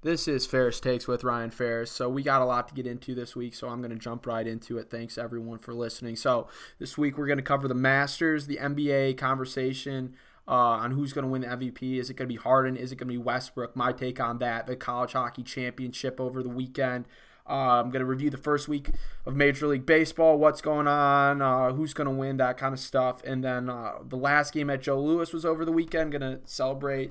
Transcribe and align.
This 0.00 0.28
is 0.28 0.46
Ferris 0.46 0.78
Takes 0.78 1.08
with 1.08 1.24
Ryan 1.24 1.50
Ferris. 1.50 1.90
So, 1.90 2.08
we 2.08 2.22
got 2.22 2.40
a 2.40 2.44
lot 2.44 2.68
to 2.68 2.74
get 2.74 2.86
into 2.86 3.16
this 3.16 3.34
week, 3.34 3.52
so 3.52 3.68
I'm 3.68 3.80
going 3.80 3.90
to 3.90 3.98
jump 3.98 4.26
right 4.28 4.46
into 4.46 4.78
it. 4.78 4.90
Thanks, 4.90 5.18
everyone, 5.18 5.58
for 5.58 5.74
listening. 5.74 6.14
So, 6.14 6.46
this 6.78 6.96
week 6.96 7.18
we're 7.18 7.26
going 7.26 7.38
to 7.38 7.42
cover 7.42 7.66
the 7.66 7.74
Masters, 7.74 8.46
the 8.46 8.58
NBA 8.58 9.18
conversation 9.18 10.14
uh, 10.46 10.52
on 10.52 10.92
who's 10.92 11.12
going 11.12 11.24
to 11.24 11.28
win 11.28 11.40
the 11.40 11.48
MVP. 11.48 11.98
Is 11.98 12.10
it 12.10 12.14
going 12.14 12.28
to 12.28 12.32
be 12.32 12.40
Harden? 12.40 12.76
Is 12.76 12.92
it 12.92 12.96
going 12.96 13.08
to 13.08 13.12
be 13.12 13.18
Westbrook? 13.18 13.74
My 13.74 13.90
take 13.90 14.20
on 14.20 14.38
that. 14.38 14.68
The 14.68 14.76
College 14.76 15.14
Hockey 15.14 15.42
Championship 15.42 16.20
over 16.20 16.44
the 16.44 16.48
weekend. 16.48 17.06
Uh, 17.44 17.80
I'm 17.80 17.90
going 17.90 17.98
to 17.98 18.06
review 18.06 18.30
the 18.30 18.36
first 18.36 18.68
week 18.68 18.90
of 19.26 19.34
Major 19.34 19.66
League 19.66 19.84
Baseball, 19.86 20.38
what's 20.38 20.60
going 20.60 20.86
on, 20.86 21.42
uh, 21.42 21.72
who's 21.72 21.92
going 21.92 22.06
to 22.06 22.14
win, 22.14 22.36
that 22.36 22.56
kind 22.56 22.72
of 22.72 22.78
stuff. 22.78 23.20
And 23.24 23.42
then 23.42 23.68
uh, 23.68 23.94
the 24.06 24.16
last 24.16 24.54
game 24.54 24.70
at 24.70 24.80
Joe 24.80 25.00
Louis 25.00 25.32
was 25.32 25.44
over 25.44 25.64
the 25.64 25.72
weekend. 25.72 26.12
Going 26.12 26.20
to 26.20 26.38
celebrate 26.44 27.10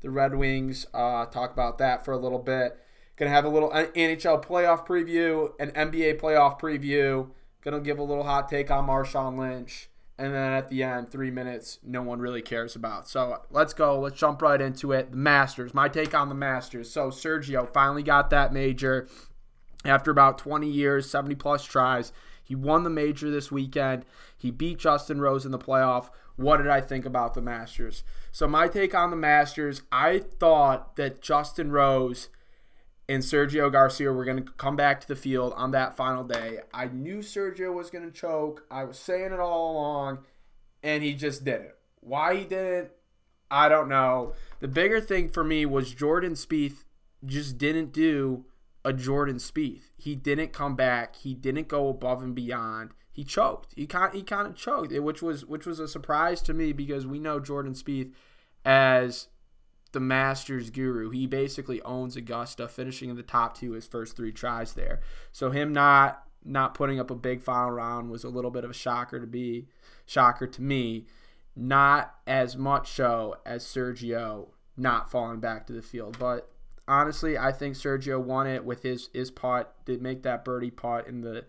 the 0.00 0.10
Red 0.10 0.34
Wings. 0.34 0.86
Uh, 0.92 1.26
talk 1.26 1.52
about 1.52 1.78
that 1.78 2.04
for 2.04 2.12
a 2.12 2.18
little 2.18 2.38
bit. 2.38 2.78
Gonna 3.16 3.30
have 3.30 3.44
a 3.44 3.48
little 3.48 3.70
NHL 3.70 4.44
playoff 4.44 4.86
preview, 4.86 5.52
an 5.58 5.70
NBA 5.72 6.20
playoff 6.20 6.60
preview. 6.60 7.30
Gonna 7.62 7.80
give 7.80 7.98
a 7.98 8.02
little 8.02 8.24
hot 8.24 8.48
take 8.48 8.70
on 8.70 8.86
Marshawn 8.86 9.36
Lynch, 9.36 9.88
and 10.16 10.32
then 10.32 10.52
at 10.52 10.68
the 10.68 10.84
end, 10.84 11.08
three 11.08 11.30
minutes 11.30 11.80
no 11.82 12.02
one 12.02 12.20
really 12.20 12.42
cares 12.42 12.76
about. 12.76 13.08
So 13.08 13.42
let's 13.50 13.74
go. 13.74 13.98
Let's 13.98 14.18
jump 14.18 14.40
right 14.40 14.60
into 14.60 14.92
it. 14.92 15.10
The 15.10 15.16
Masters. 15.16 15.74
My 15.74 15.88
take 15.88 16.14
on 16.14 16.28
the 16.28 16.34
Masters. 16.34 16.90
So 16.90 17.10
Sergio 17.10 17.72
finally 17.72 18.04
got 18.04 18.30
that 18.30 18.52
major 18.52 19.08
after 19.84 20.10
about 20.10 20.38
20 20.38 20.68
years, 20.68 21.10
70 21.10 21.34
plus 21.34 21.64
tries. 21.64 22.12
He 22.42 22.54
won 22.54 22.82
the 22.82 22.90
major 22.90 23.30
this 23.30 23.52
weekend. 23.52 24.04
He 24.36 24.50
beat 24.50 24.78
Justin 24.78 25.20
Rose 25.20 25.44
in 25.44 25.52
the 25.52 25.58
playoff. 25.58 26.10
What 26.36 26.58
did 26.58 26.68
I 26.68 26.80
think 26.80 27.04
about 27.04 27.34
the 27.34 27.42
Masters? 27.42 28.04
So, 28.30 28.46
my 28.46 28.68
take 28.68 28.94
on 28.94 29.10
the 29.10 29.16
Masters, 29.16 29.82
I 29.90 30.18
thought 30.18 30.96
that 30.96 31.22
Justin 31.22 31.70
Rose 31.70 32.28
and 33.08 33.22
Sergio 33.22 33.72
Garcia 33.72 34.12
were 34.12 34.24
going 34.24 34.44
to 34.44 34.52
come 34.52 34.76
back 34.76 35.00
to 35.00 35.08
the 35.08 35.16
field 35.16 35.54
on 35.56 35.70
that 35.70 35.96
final 35.96 36.24
day. 36.24 36.60
I 36.72 36.86
knew 36.86 37.18
Sergio 37.18 37.72
was 37.72 37.90
going 37.90 38.04
to 38.04 38.10
choke. 38.10 38.66
I 38.70 38.84
was 38.84 38.98
saying 38.98 39.32
it 39.32 39.40
all 39.40 39.72
along, 39.72 40.18
and 40.82 41.02
he 41.02 41.14
just 41.14 41.44
didn't. 41.44 41.72
Why 42.00 42.36
he 42.36 42.44
didn't, 42.44 42.90
I 43.50 43.68
don't 43.68 43.88
know. 43.88 44.34
The 44.60 44.68
bigger 44.68 45.00
thing 45.00 45.30
for 45.30 45.42
me 45.42 45.64
was 45.64 45.94
Jordan 45.94 46.34
Spieth 46.34 46.84
just 47.24 47.58
didn't 47.58 47.92
do 47.92 48.44
a 48.84 48.92
Jordan 48.92 49.36
Spieth. 49.36 49.90
He 49.96 50.14
didn't 50.14 50.52
come 50.52 50.76
back. 50.76 51.16
He 51.16 51.34
didn't 51.34 51.68
go 51.68 51.88
above 51.88 52.22
and 52.22 52.34
beyond 52.34 52.90
he 53.18 53.24
choked. 53.24 53.74
He 53.74 53.84
kind 53.88 54.14
he 54.14 54.22
kind 54.22 54.46
of 54.46 54.54
choked, 54.54 54.92
eh, 54.92 55.00
which 55.00 55.22
was 55.22 55.44
which 55.44 55.66
was 55.66 55.80
a 55.80 55.88
surprise 55.88 56.40
to 56.42 56.54
me 56.54 56.72
because 56.72 57.04
we 57.04 57.18
know 57.18 57.40
Jordan 57.40 57.74
Spieth 57.74 58.12
as 58.64 59.26
the 59.90 59.98
Masters 59.98 60.70
guru. 60.70 61.10
He 61.10 61.26
basically 61.26 61.82
owns 61.82 62.14
Augusta, 62.14 62.68
finishing 62.68 63.10
in 63.10 63.16
the 63.16 63.24
top 63.24 63.58
two 63.58 63.72
his 63.72 63.88
first 63.88 64.16
three 64.16 64.30
tries 64.30 64.74
there. 64.74 65.00
So 65.32 65.50
him 65.50 65.72
not 65.72 66.22
not 66.44 66.74
putting 66.74 67.00
up 67.00 67.10
a 67.10 67.16
big 67.16 67.42
final 67.42 67.72
round 67.72 68.08
was 68.08 68.22
a 68.22 68.28
little 68.28 68.52
bit 68.52 68.62
of 68.62 68.70
a 68.70 68.74
shocker 68.74 69.18
to 69.18 69.26
be 69.26 69.66
shocker 70.06 70.46
to 70.46 70.62
me. 70.62 71.08
Not 71.56 72.14
as 72.24 72.56
much 72.56 72.92
so 72.92 73.38
as 73.44 73.64
Sergio 73.64 74.50
not 74.76 75.10
falling 75.10 75.40
back 75.40 75.66
to 75.66 75.72
the 75.72 75.82
field, 75.82 76.16
but 76.20 76.52
honestly, 76.86 77.36
I 77.36 77.50
think 77.50 77.74
Sergio 77.74 78.22
won 78.22 78.46
it 78.46 78.64
with 78.64 78.84
his 78.84 79.10
his 79.12 79.32
putt. 79.32 79.74
Did 79.86 80.02
make 80.02 80.22
that 80.22 80.44
birdie 80.44 80.70
putt 80.70 81.08
in 81.08 81.22
the 81.22 81.46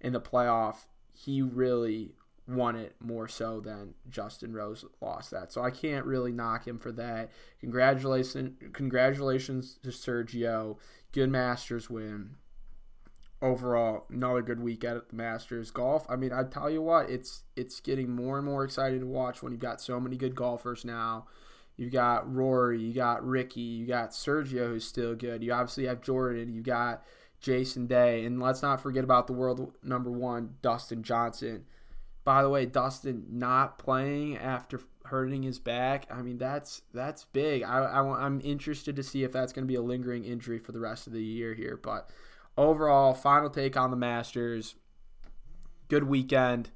in 0.00 0.12
the 0.12 0.20
playoff 0.20 0.86
he 1.24 1.40
really 1.40 2.14
won 2.48 2.74
it 2.74 2.96
more 3.00 3.28
so 3.28 3.60
than 3.60 3.94
Justin 4.10 4.52
Rose 4.52 4.84
lost 5.00 5.30
that. 5.30 5.52
So 5.52 5.62
I 5.62 5.70
can't 5.70 6.04
really 6.04 6.32
knock 6.32 6.66
him 6.66 6.78
for 6.78 6.90
that. 6.92 7.30
Congratulations 7.60 8.58
congratulations 8.72 9.78
to 9.82 9.90
Sergio. 9.90 10.78
Good 11.12 11.30
Masters 11.30 11.88
win. 11.88 12.36
Overall, 13.40 14.04
another 14.10 14.42
good 14.42 14.60
week 14.60 14.84
at 14.84 15.08
the 15.08 15.16
Masters 15.16 15.70
golf. 15.70 16.06
I 16.08 16.16
mean, 16.16 16.32
I 16.32 16.44
tell 16.44 16.70
you 16.70 16.82
what, 16.82 17.10
it's 17.10 17.42
it's 17.56 17.80
getting 17.80 18.10
more 18.10 18.38
and 18.38 18.46
more 18.46 18.64
exciting 18.64 19.00
to 19.00 19.06
watch 19.06 19.42
when 19.42 19.52
you've 19.52 19.60
got 19.60 19.80
so 19.80 20.00
many 20.00 20.16
good 20.16 20.34
golfers 20.34 20.84
now. 20.84 21.26
You've 21.76 21.92
got 21.92 22.32
Rory, 22.32 22.80
you 22.80 22.92
got 22.92 23.26
Rickie, 23.26 23.60
you 23.60 23.86
got 23.86 24.10
Sergio 24.10 24.68
who's 24.68 24.84
still 24.84 25.14
good. 25.14 25.42
You 25.42 25.52
obviously 25.52 25.86
have 25.86 26.02
Jordan, 26.02 26.52
you 26.52 26.62
got 26.62 27.02
Jason 27.42 27.86
Day. 27.86 28.24
And 28.24 28.40
let's 28.40 28.62
not 28.62 28.80
forget 28.80 29.04
about 29.04 29.26
the 29.26 29.32
world 29.32 29.74
number 29.82 30.10
one, 30.10 30.54
Dustin 30.62 31.02
Johnson. 31.02 31.64
By 32.24 32.42
the 32.42 32.48
way, 32.48 32.66
Dustin 32.66 33.26
not 33.28 33.78
playing 33.78 34.38
after 34.38 34.80
hurting 35.06 35.42
his 35.42 35.58
back. 35.58 36.06
I 36.10 36.22
mean, 36.22 36.38
that's 36.38 36.82
that's 36.94 37.24
big. 37.24 37.64
I, 37.64 37.80
I 37.80 38.24
am 38.26 38.40
interested 38.42 38.96
to 38.96 39.02
see 39.02 39.24
if 39.24 39.32
that's 39.32 39.52
going 39.52 39.64
to 39.64 39.68
be 39.68 39.74
a 39.74 39.82
lingering 39.82 40.24
injury 40.24 40.58
for 40.58 40.72
the 40.72 40.78
rest 40.78 41.06
of 41.08 41.12
the 41.12 41.22
year 41.22 41.52
here. 41.54 41.78
But 41.82 42.08
overall, 42.56 43.12
final 43.12 43.50
take 43.50 43.76
on 43.76 43.90
the 43.90 43.96
Masters. 43.96 44.76
Good 45.88 46.04
weekend. 46.04 46.70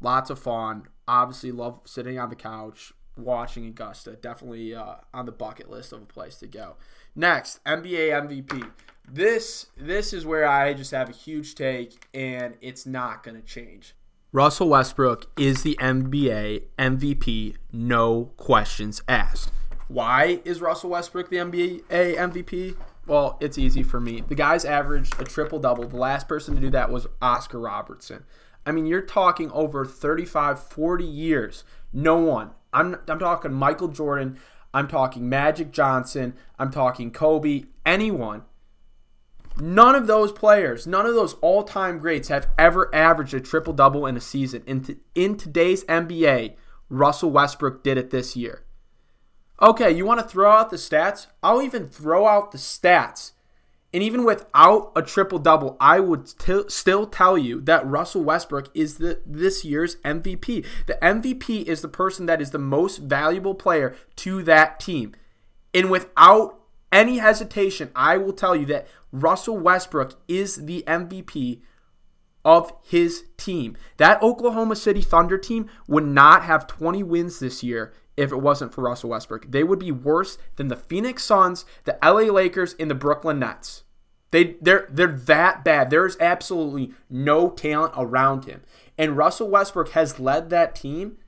Lots 0.00 0.30
of 0.30 0.38
fun. 0.38 0.84
Obviously, 1.08 1.50
love 1.50 1.80
sitting 1.84 2.18
on 2.18 2.30
the 2.30 2.36
couch 2.36 2.92
watching 3.16 3.66
Augusta. 3.66 4.12
Definitely 4.12 4.74
uh, 4.74 4.96
on 5.12 5.26
the 5.26 5.32
bucket 5.32 5.68
list 5.68 5.92
of 5.92 6.02
a 6.02 6.06
place 6.06 6.36
to 6.36 6.46
go. 6.46 6.76
Next, 7.14 7.62
NBA 7.64 8.10
MVP 8.10 8.70
this 9.08 9.66
this 9.76 10.12
is 10.12 10.26
where 10.26 10.46
I 10.46 10.74
just 10.74 10.90
have 10.90 11.08
a 11.08 11.12
huge 11.12 11.54
take, 11.54 12.06
and 12.12 12.54
it's 12.60 12.86
not 12.86 13.22
going 13.22 13.40
to 13.40 13.46
change. 13.46 13.94
Russell 14.32 14.68
Westbrook 14.68 15.30
is 15.38 15.62
the 15.62 15.76
NBA 15.80 16.64
MVP, 16.78 17.56
no 17.72 18.32
questions 18.36 19.02
asked. 19.08 19.52
Why 19.88 20.40
is 20.44 20.60
Russell 20.60 20.90
Westbrook 20.90 21.30
the 21.30 21.36
NBA 21.36 21.82
MVP? 21.88 22.76
Well, 23.06 23.38
it's 23.40 23.56
easy 23.56 23.84
for 23.84 24.00
me. 24.00 24.22
The 24.26 24.34
guy's 24.34 24.64
averaged 24.64 25.20
a 25.20 25.24
triple 25.24 25.60
double. 25.60 25.86
The 25.88 25.96
last 25.96 26.26
person 26.26 26.56
to 26.56 26.60
do 26.60 26.70
that 26.70 26.90
was 26.90 27.06
Oscar 27.22 27.60
Robertson. 27.60 28.24
I 28.66 28.72
mean, 28.72 28.84
you're 28.86 29.00
talking 29.00 29.50
over 29.52 29.84
35, 29.84 30.60
40 30.60 31.04
years. 31.04 31.62
No 31.92 32.16
one. 32.16 32.50
I'm, 32.72 32.96
I'm 33.06 33.20
talking 33.20 33.52
Michael 33.52 33.88
Jordan. 33.88 34.40
I'm 34.74 34.88
talking 34.88 35.28
Magic 35.28 35.70
Johnson. 35.70 36.34
I'm 36.58 36.72
talking 36.72 37.12
Kobe. 37.12 37.66
Anyone 37.86 38.42
None 39.58 39.94
of 39.94 40.06
those 40.06 40.32
players, 40.32 40.86
none 40.86 41.06
of 41.06 41.14
those 41.14 41.34
all 41.34 41.64
time 41.64 41.98
greats 41.98 42.28
have 42.28 42.48
ever 42.58 42.94
averaged 42.94 43.34
a 43.34 43.40
triple 43.40 43.72
double 43.72 44.06
in 44.06 44.16
a 44.16 44.20
season. 44.20 44.62
In, 44.66 44.82
t- 44.82 44.96
in 45.14 45.36
today's 45.36 45.84
NBA, 45.84 46.54
Russell 46.90 47.30
Westbrook 47.30 47.82
did 47.82 47.96
it 47.96 48.10
this 48.10 48.36
year. 48.36 48.64
Okay, 49.60 49.90
you 49.90 50.04
want 50.04 50.20
to 50.20 50.26
throw 50.26 50.50
out 50.50 50.68
the 50.68 50.76
stats? 50.76 51.28
I'll 51.42 51.62
even 51.62 51.86
throw 51.86 52.26
out 52.26 52.52
the 52.52 52.58
stats. 52.58 53.32
And 53.94 54.02
even 54.02 54.24
without 54.24 54.92
a 54.94 55.00
triple 55.00 55.38
double, 55.38 55.78
I 55.80 56.00
would 56.00 56.26
t- 56.38 56.64
still 56.68 57.06
tell 57.06 57.38
you 57.38 57.62
that 57.62 57.86
Russell 57.86 58.22
Westbrook 58.22 58.68
is 58.74 58.98
the 58.98 59.22
this 59.24 59.64
year's 59.64 59.96
MVP. 59.96 60.66
The 60.86 60.98
MVP 61.00 61.64
is 61.64 61.80
the 61.80 61.88
person 61.88 62.26
that 62.26 62.42
is 62.42 62.50
the 62.50 62.58
most 62.58 62.98
valuable 62.98 63.54
player 63.54 63.96
to 64.16 64.42
that 64.42 64.80
team. 64.80 65.14
And 65.72 65.90
without 65.90 66.55
any 66.92 67.18
hesitation, 67.18 67.90
I 67.94 68.16
will 68.16 68.32
tell 68.32 68.56
you 68.56 68.66
that 68.66 68.86
Russell 69.12 69.58
Westbrook 69.58 70.14
is 70.28 70.66
the 70.66 70.84
MVP 70.86 71.60
of 72.44 72.72
his 72.82 73.24
team. 73.36 73.76
That 73.96 74.22
Oklahoma 74.22 74.76
City 74.76 75.02
Thunder 75.02 75.38
team 75.38 75.68
would 75.88 76.06
not 76.06 76.44
have 76.44 76.66
20 76.66 77.02
wins 77.02 77.38
this 77.38 77.62
year 77.62 77.92
if 78.16 78.32
it 78.32 78.36
wasn't 78.36 78.72
for 78.72 78.82
Russell 78.82 79.10
Westbrook. 79.10 79.50
They 79.50 79.64
would 79.64 79.78
be 79.78 79.92
worse 79.92 80.38
than 80.56 80.68
the 80.68 80.76
Phoenix 80.76 81.24
Suns, 81.24 81.64
the 81.84 81.98
LA 82.02 82.32
Lakers, 82.32 82.74
and 82.78 82.90
the 82.90 82.94
Brooklyn 82.94 83.38
Nets. 83.38 83.82
They 84.30 84.56
they're 84.60 84.86
they're 84.90 85.06
that 85.06 85.64
bad. 85.64 85.90
There's 85.90 86.16
absolutely 86.18 86.92
no 87.08 87.50
talent 87.50 87.94
around 87.96 88.44
him. 88.44 88.62
And 88.98 89.16
Russell 89.16 89.48
Westbrook 89.48 89.90
has 89.90 90.18
led 90.18 90.50
that 90.50 90.74
team 90.74 91.18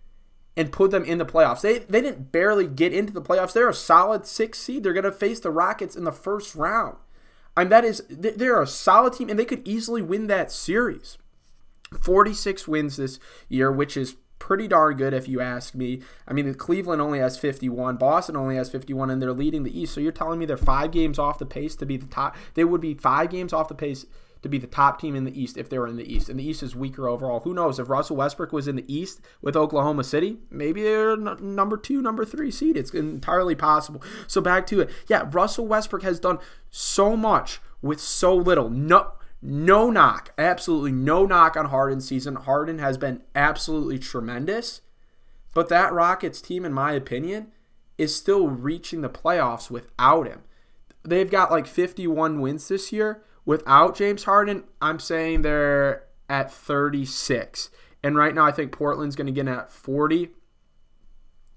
and 0.59 0.73
put 0.73 0.91
them 0.91 1.05
in 1.05 1.19
the 1.19 1.25
playoffs. 1.25 1.61
They 1.61 1.79
they 1.79 2.03
didn't 2.03 2.33
barely 2.33 2.67
get 2.67 2.93
into 2.93 3.13
the 3.13 3.23
playoffs. 3.23 3.53
They're 3.53 3.69
a 3.69 3.75
solid 3.75 4.27
6 4.27 4.59
seed. 4.59 4.83
They're 4.83 4.93
going 4.93 5.05
to 5.05 5.13
face 5.13 5.39
the 5.39 5.53
Rockets 5.53 5.95
in 5.95 6.03
the 6.03 6.13
first 6.13 6.57
round. 6.57 6.97
I 7.57 7.63
mean, 7.63 7.71
that 7.71 7.85
is 7.85 8.03
they're 8.11 8.61
a 8.61 8.67
solid 8.67 9.13
team, 9.15 9.31
and 9.31 9.39
they 9.39 9.45
could 9.45 9.67
easily 9.67 10.03
win 10.03 10.27
that 10.27 10.51
series. 10.51 11.17
46 12.03 12.69
wins 12.69 12.97
this 12.97 13.19
year, 13.49 13.73
which 13.73 13.97
is 13.97 14.17
pretty 14.41 14.69
darn 14.69 14.97
good 14.97 15.15
if 15.15 15.29
you 15.29 15.41
ask 15.41 15.75
me. 15.75 16.03
I 16.27 16.33
mean, 16.33 16.53
Cleveland 16.55 17.01
only 17.01 17.21
has 17.21 17.39
51, 17.39 17.97
Boston 17.97 18.37
only 18.37 18.57
has 18.57 18.69
51, 18.69 19.11
and 19.11 19.23
they're 19.23 19.33
leading 19.33 19.63
the 19.63 19.81
East. 19.81 19.95
So 19.95 20.01
you're 20.01 20.13
telling 20.13 20.39
me 20.39 20.47
they're 20.47 20.57
five 20.57 20.91
games 20.91 21.19
off 21.19 21.39
the 21.39 21.47
pace 21.47 21.77
to 21.77 21.87
be 21.87 21.97
the 21.97 22.07
top? 22.07 22.37
They 22.55 22.65
would 22.65 22.81
be 22.81 22.95
five 22.95 23.31
games 23.31 23.53
off 23.53 23.69
the 23.69 23.75
pace 23.75 24.07
to 24.43 24.49
be 24.49 24.59
the 24.59 24.67
top 24.67 25.01
team 25.01 25.15
in 25.15 25.25
the 25.25 25.41
East 25.41 25.57
if 25.57 25.69
they 25.69 25.79
were 25.79 25.89
in 25.89 25.97
the 25.97 26.13
East. 26.13 26.29
And 26.29 26.39
the 26.39 26.47
East 26.47 26.63
is 26.63 26.77
weaker 26.77 27.09
overall. 27.09 27.41
Who 27.41 27.55
knows? 27.55 27.79
If 27.79 27.89
Russell 27.89 28.17
Westbrook 28.17 28.53
was 28.53 28.69
in 28.69 28.77
the 28.77 28.93
East 28.93 29.21
with 29.41 29.57
Oklahoma 29.57 30.05
City, 30.05 30.39
maybe 30.51 30.83
they're 30.83 31.13
n- 31.13 31.37
number 31.41 31.77
two, 31.77 32.01
number 32.01 32.25
three 32.25 32.51
seed. 32.51 32.77
It's 32.77 32.93
entirely 32.93 33.55
possible. 33.55 34.03
So 34.27 34.41
back 34.41 34.67
to 34.69 34.81
it. 34.81 34.91
Yeah, 35.09 35.29
Russell 35.31 35.67
Westbrook 35.67 36.03
has 36.03 36.21
done 36.21 36.39
so 36.71 37.17
much 37.17 37.61
with 37.83 38.01
so 38.01 38.35
little. 38.35 38.71
No. 38.71 39.13
No 39.41 39.89
knock, 39.89 40.33
absolutely 40.37 40.91
no 40.91 41.25
knock 41.25 41.57
on 41.57 41.67
Harden's 41.67 42.09
season. 42.09 42.35
Harden 42.35 42.81
has 42.81 42.99
been 42.99 43.23
absolutely 43.37 43.97
tremendous, 43.97 44.81
but 45.55 45.69
that 45.69 45.93
Rockets 45.93 46.41
team, 46.41 46.65
in 46.65 46.73
my 46.73 46.91
opinion, 46.91 47.53
is 47.97 48.13
still 48.13 48.49
reaching 48.49 49.01
the 49.01 49.09
playoffs 49.09 49.71
without 49.71 50.27
him 50.27 50.41
they've 51.09 51.31
got 51.31 51.51
like 51.51 51.67
51 51.67 52.41
wins 52.41 52.69
this 52.69 52.93
year. 52.93 53.23
Without 53.49 53.97
James 53.97 54.25
Harden, 54.25 54.65
I'm 54.83 54.99
saying 54.99 55.41
they're 55.41 56.05
at 56.29 56.53
36. 56.53 57.71
And 58.05 58.15
right 58.15 58.35
now, 58.35 58.45
I 58.45 58.53
think 58.53 58.73
Portland's 58.73 59.17
going 59.17 59.27
to 59.27 59.33
get 59.33 59.49
at 59.49 59.71
40. 59.71 60.29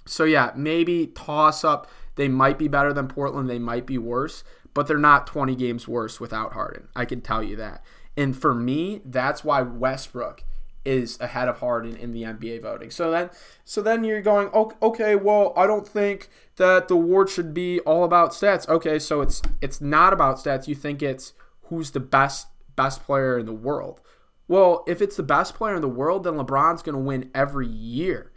So, 0.06 0.24
yeah, 0.24 0.54
maybe 0.56 1.08
toss 1.08 1.66
up. 1.66 1.92
They 2.16 2.30
might 2.30 2.58
be 2.58 2.70
better 2.70 2.94
than 2.94 3.10
Portland. 3.10 3.50
They 3.50 3.60
might 3.60 3.86
be 3.86 3.98
worse, 3.98 4.46
but 4.74 4.88
they're 4.88 4.98
not 4.98 5.28
20 5.28 5.54
games 5.58 5.86
worse 5.86 6.18
without 6.18 6.54
Harden. 6.54 6.88
I 6.96 7.04
can 7.04 7.20
tell 7.20 7.44
you 7.44 7.58
that. 7.58 7.84
And 8.16 8.38
for 8.38 8.56
me, 8.56 9.02
that's 9.04 9.44
why 9.44 9.62
Westbrook 9.62 10.46
is 10.86 11.20
ahead 11.20 11.50
of 11.50 11.60
Harden 11.60 11.98
in 11.98 12.14
the 12.14 12.24
NBA 12.24 12.62
voting. 12.62 12.90
So 12.90 13.12
then, 13.12 13.32
so 13.66 13.82
then 13.82 14.06
you're 14.06 14.22
going, 14.22 14.48
okay, 14.82 15.18
well, 15.18 15.52
I 15.58 15.68
don't 15.68 15.86
think 15.86 16.30
that 16.56 16.88
the 16.88 16.94
award 16.94 17.30
should 17.30 17.54
be 17.54 17.82
all 17.82 18.06
about 18.06 18.32
stats. 18.32 18.66
Okay, 18.70 18.98
so 18.98 19.20
it's 19.20 19.42
it's 19.60 19.82
not 19.82 20.14
about 20.14 20.38
stats. 20.38 20.70
You 20.70 20.76
think 20.76 21.04
it's 21.04 21.34
who's 21.72 21.92
the 21.92 22.00
best 22.00 22.48
best 22.76 23.04
player 23.04 23.40
in 23.40 23.46
the 23.46 23.54
world. 23.54 24.02
Well, 24.48 24.84
if 24.86 25.02
it's 25.02 25.16
the 25.16 25.24
best 25.24 25.56
player 25.56 25.76
in 25.76 25.82
the 25.82 25.88
world, 25.88 26.26
then 26.26 26.34
LeBron's 26.34 26.82
going 26.84 26.96
to 26.96 27.02
win 27.02 27.32
every 27.34 27.68
year. 27.68 28.32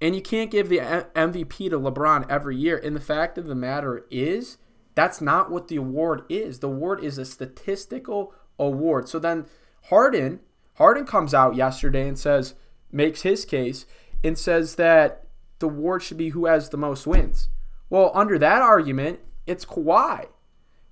And 0.00 0.14
you 0.14 0.22
can't 0.22 0.50
give 0.50 0.68
the 0.68 0.78
MVP 0.78 1.70
to 1.70 1.80
LeBron 1.80 2.30
every 2.30 2.56
year. 2.56 2.78
And 2.78 2.94
the 2.94 3.00
fact 3.00 3.36
of 3.36 3.46
the 3.46 3.56
matter 3.56 4.06
is, 4.10 4.58
that's 4.94 5.20
not 5.20 5.50
what 5.50 5.68
the 5.68 5.76
award 5.76 6.22
is. 6.28 6.60
The 6.60 6.68
award 6.68 7.02
is 7.02 7.18
a 7.18 7.24
statistical 7.24 8.32
award. 8.58 9.08
So 9.08 9.18
then 9.18 9.46
Harden, 9.86 10.40
Harden 10.74 11.04
comes 11.04 11.34
out 11.34 11.56
yesterday 11.56 12.06
and 12.06 12.18
says, 12.18 12.54
makes 12.92 13.22
his 13.22 13.44
case 13.44 13.84
and 14.22 14.38
says 14.38 14.76
that 14.76 15.24
the 15.58 15.66
award 15.66 16.02
should 16.02 16.18
be 16.18 16.30
who 16.30 16.46
has 16.46 16.68
the 16.68 16.76
most 16.76 17.06
wins. 17.06 17.48
Well, 17.90 18.12
under 18.14 18.38
that 18.38 18.62
argument, 18.62 19.18
it's 19.46 19.64
Kawhi. 19.64 20.26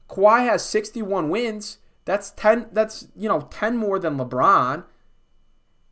Kawhi 0.08 0.46
has 0.46 0.64
61 0.64 1.28
wins. 1.28 1.78
That's 2.04 2.30
10 2.32 2.68
that's, 2.72 3.08
you 3.16 3.28
know, 3.28 3.48
10 3.50 3.76
more 3.76 3.98
than 3.98 4.16
LeBron. 4.16 4.84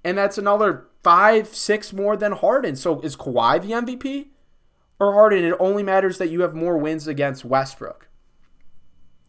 And 0.05 0.19
that's 0.19 0.38
another 0.38 0.87
5 1.02 1.49
6 1.49 1.93
more 1.93 2.16
than 2.16 2.32
Harden. 2.32 2.76
So 2.76 3.00
is 3.00 3.16
Kawhi 3.16 3.61
the 3.61 3.72
MVP? 3.72 4.28
Or 5.00 5.12
Harden, 5.12 5.44
it 5.44 5.56
only 5.58 5.82
matters 5.82 6.19
that 6.19 6.28
you 6.28 6.43
have 6.43 6.55
more 6.55 6.78
wins 6.78 7.08
against 7.08 7.44
Westbrook. 7.44 8.08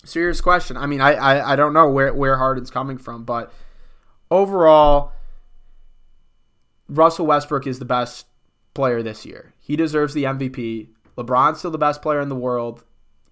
Serious 0.03 0.39
question. 0.39 0.77
I 0.77 0.85
mean, 0.85 1.01
I, 1.01 1.13
I, 1.13 1.53
I 1.53 1.55
don't 1.55 1.73
know 1.73 1.89
where, 1.89 2.13
where 2.13 2.37
Harden's 2.37 2.69
coming 2.69 2.99
from, 2.99 3.23
but 3.23 3.51
overall, 4.29 5.11
Russell 6.87 7.25
Westbrook 7.25 7.65
is 7.65 7.79
the 7.79 7.85
best 7.85 8.27
player 8.75 9.01
this 9.01 9.25
year. 9.25 9.53
He 9.59 9.75
deserves 9.75 10.13
the 10.13 10.25
MVP. 10.25 10.89
LeBron's 11.17 11.59
still 11.59 11.71
the 11.71 11.79
best 11.79 12.03
player 12.03 12.21
in 12.21 12.29
the 12.29 12.35
world. 12.35 12.83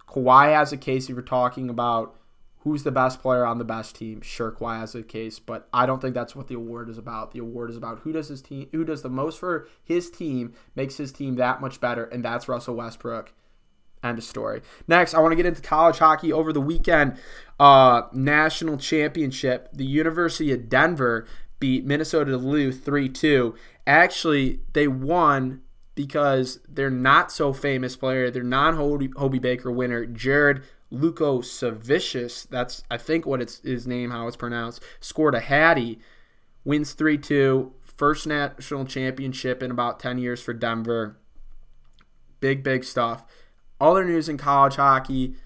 Kawhi 0.08 0.54
has 0.54 0.72
a 0.72 0.76
case 0.76 1.04
if 1.04 1.10
you're 1.10 1.22
talking 1.22 1.68
about 1.68 2.16
who's 2.64 2.82
the 2.82 2.90
best 2.90 3.20
player 3.20 3.44
on 3.44 3.58
the 3.58 3.64
best 3.64 3.94
team. 3.94 4.22
Sure, 4.22 4.50
Kawhi 4.50 4.80
has 4.80 4.94
a 4.94 5.02
case, 5.02 5.38
but 5.38 5.68
I 5.72 5.84
don't 5.86 6.00
think 6.00 6.14
that's 6.14 6.34
what 6.34 6.48
the 6.48 6.54
award 6.54 6.88
is 6.88 6.98
about. 6.98 7.32
The 7.32 7.40
award 7.40 7.70
is 7.70 7.76
about 7.76 8.00
who 8.00 8.12
does 8.12 8.28
his 8.28 8.40
team, 8.40 8.68
who 8.72 8.84
does 8.84 9.02
the 9.02 9.10
most 9.10 9.38
for 9.38 9.68
his 9.82 10.10
team, 10.10 10.54
makes 10.74 10.96
his 10.96 11.12
team 11.12 11.36
that 11.36 11.60
much 11.60 11.80
better, 11.80 12.04
and 12.04 12.24
that's 12.24 12.48
Russell 12.48 12.74
Westbrook. 12.74 13.32
End 14.02 14.18
of 14.18 14.24
story. 14.24 14.60
Next, 14.86 15.14
I 15.14 15.20
want 15.20 15.32
to 15.32 15.36
get 15.36 15.46
into 15.46 15.62
college 15.62 15.98
hockey 15.98 16.32
over 16.32 16.52
the 16.52 16.60
weekend. 16.60 17.16
Uh, 17.58 18.02
national 18.12 18.76
championship. 18.76 19.68
The 19.72 19.86
University 19.86 20.52
of 20.52 20.68
Denver 20.68 21.26
beat 21.58 21.86
Minnesota 21.86 22.32
Duluth 22.32 22.84
3 22.84 23.08
2. 23.08 23.54
Actually, 23.86 24.60
they 24.74 24.88
won 24.88 25.62
because 25.94 26.60
their 26.68 26.90
not 26.90 27.30
so 27.30 27.52
famous 27.52 27.96
player, 27.96 28.30
their 28.30 28.42
non 28.42 28.74
Hobey 28.76 29.38
Baker 29.38 29.70
winner, 29.70 30.06
Jarid 30.06 30.62
Lukosevicius, 30.92 32.48
that's 32.48 32.82
I 32.90 32.96
think 32.96 33.26
what 33.26 33.40
it's 33.40 33.60
his 33.60 33.86
name, 33.86 34.10
how 34.10 34.26
it's 34.26 34.36
pronounced, 34.36 34.82
scored 35.00 35.34
a 35.34 35.40
Hattie, 35.40 35.98
wins 36.64 36.92
3 36.92 37.18
2, 37.18 37.72
first 37.82 38.26
national 38.26 38.84
championship 38.84 39.62
in 39.62 39.70
about 39.70 40.00
10 40.00 40.18
years 40.18 40.42
for 40.42 40.52
Denver. 40.52 41.16
Big, 42.40 42.62
big 42.62 42.84
stuff. 42.84 43.24
Other 43.80 44.04
news 44.04 44.28
in 44.28 44.36
college 44.36 44.76
hockey 44.76 45.36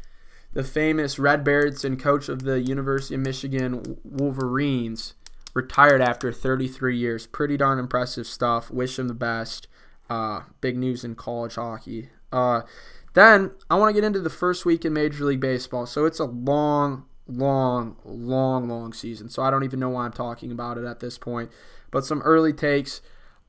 the 0.53 0.65
famous 0.65 1.19
Red 1.19 1.45
Berenson, 1.45 1.97
coach 1.97 2.29
of 2.29 2.43
the 2.43 2.61
University 2.61 3.15
of 3.15 3.21
Michigan 3.21 3.99
Wolverines, 4.03 5.15
retired 5.55 6.00
after 6.00 6.33
33 6.33 6.97
years. 6.97 7.27
Pretty 7.27 7.56
darn 7.56 7.79
impressive 7.79 8.27
stuff. 8.27 8.71
Wish 8.71 8.99
him 8.99 9.09
the 9.09 9.15
best. 9.15 9.69
Uh, 10.08 10.40
big 10.60 10.76
news 10.76 11.05
in 11.05 11.14
college 11.14 11.56
hockey. 11.56 12.10
Uh, 12.32 12.62
then 13.14 13.50
I 13.70 13.76
want 13.76 13.90
to 13.90 14.00
get 14.00 14.06
into 14.06 14.20
the 14.20 14.31
first 14.31 14.64
week 14.64 14.84
in 14.84 14.93
Major 14.93 15.25
League 15.25 15.40
Baseball. 15.40 15.87
So 15.87 16.05
it's 16.05 16.20
a 16.20 16.25
long, 16.25 17.05
long, 17.26 17.96
long, 18.05 18.69
long 18.69 18.93
season. 18.93 19.28
So 19.28 19.43
I 19.43 19.50
don't 19.50 19.64
even 19.64 19.81
know 19.81 19.90
why 19.90 20.05
I'm 20.05 20.12
talking 20.12 20.50
about 20.50 20.78
it 20.78 20.84
at 20.84 21.00
this 21.00 21.19
point. 21.19 21.50
But 21.90 22.05
some 22.05 22.22
early 22.22 22.52
takes. 22.52 23.00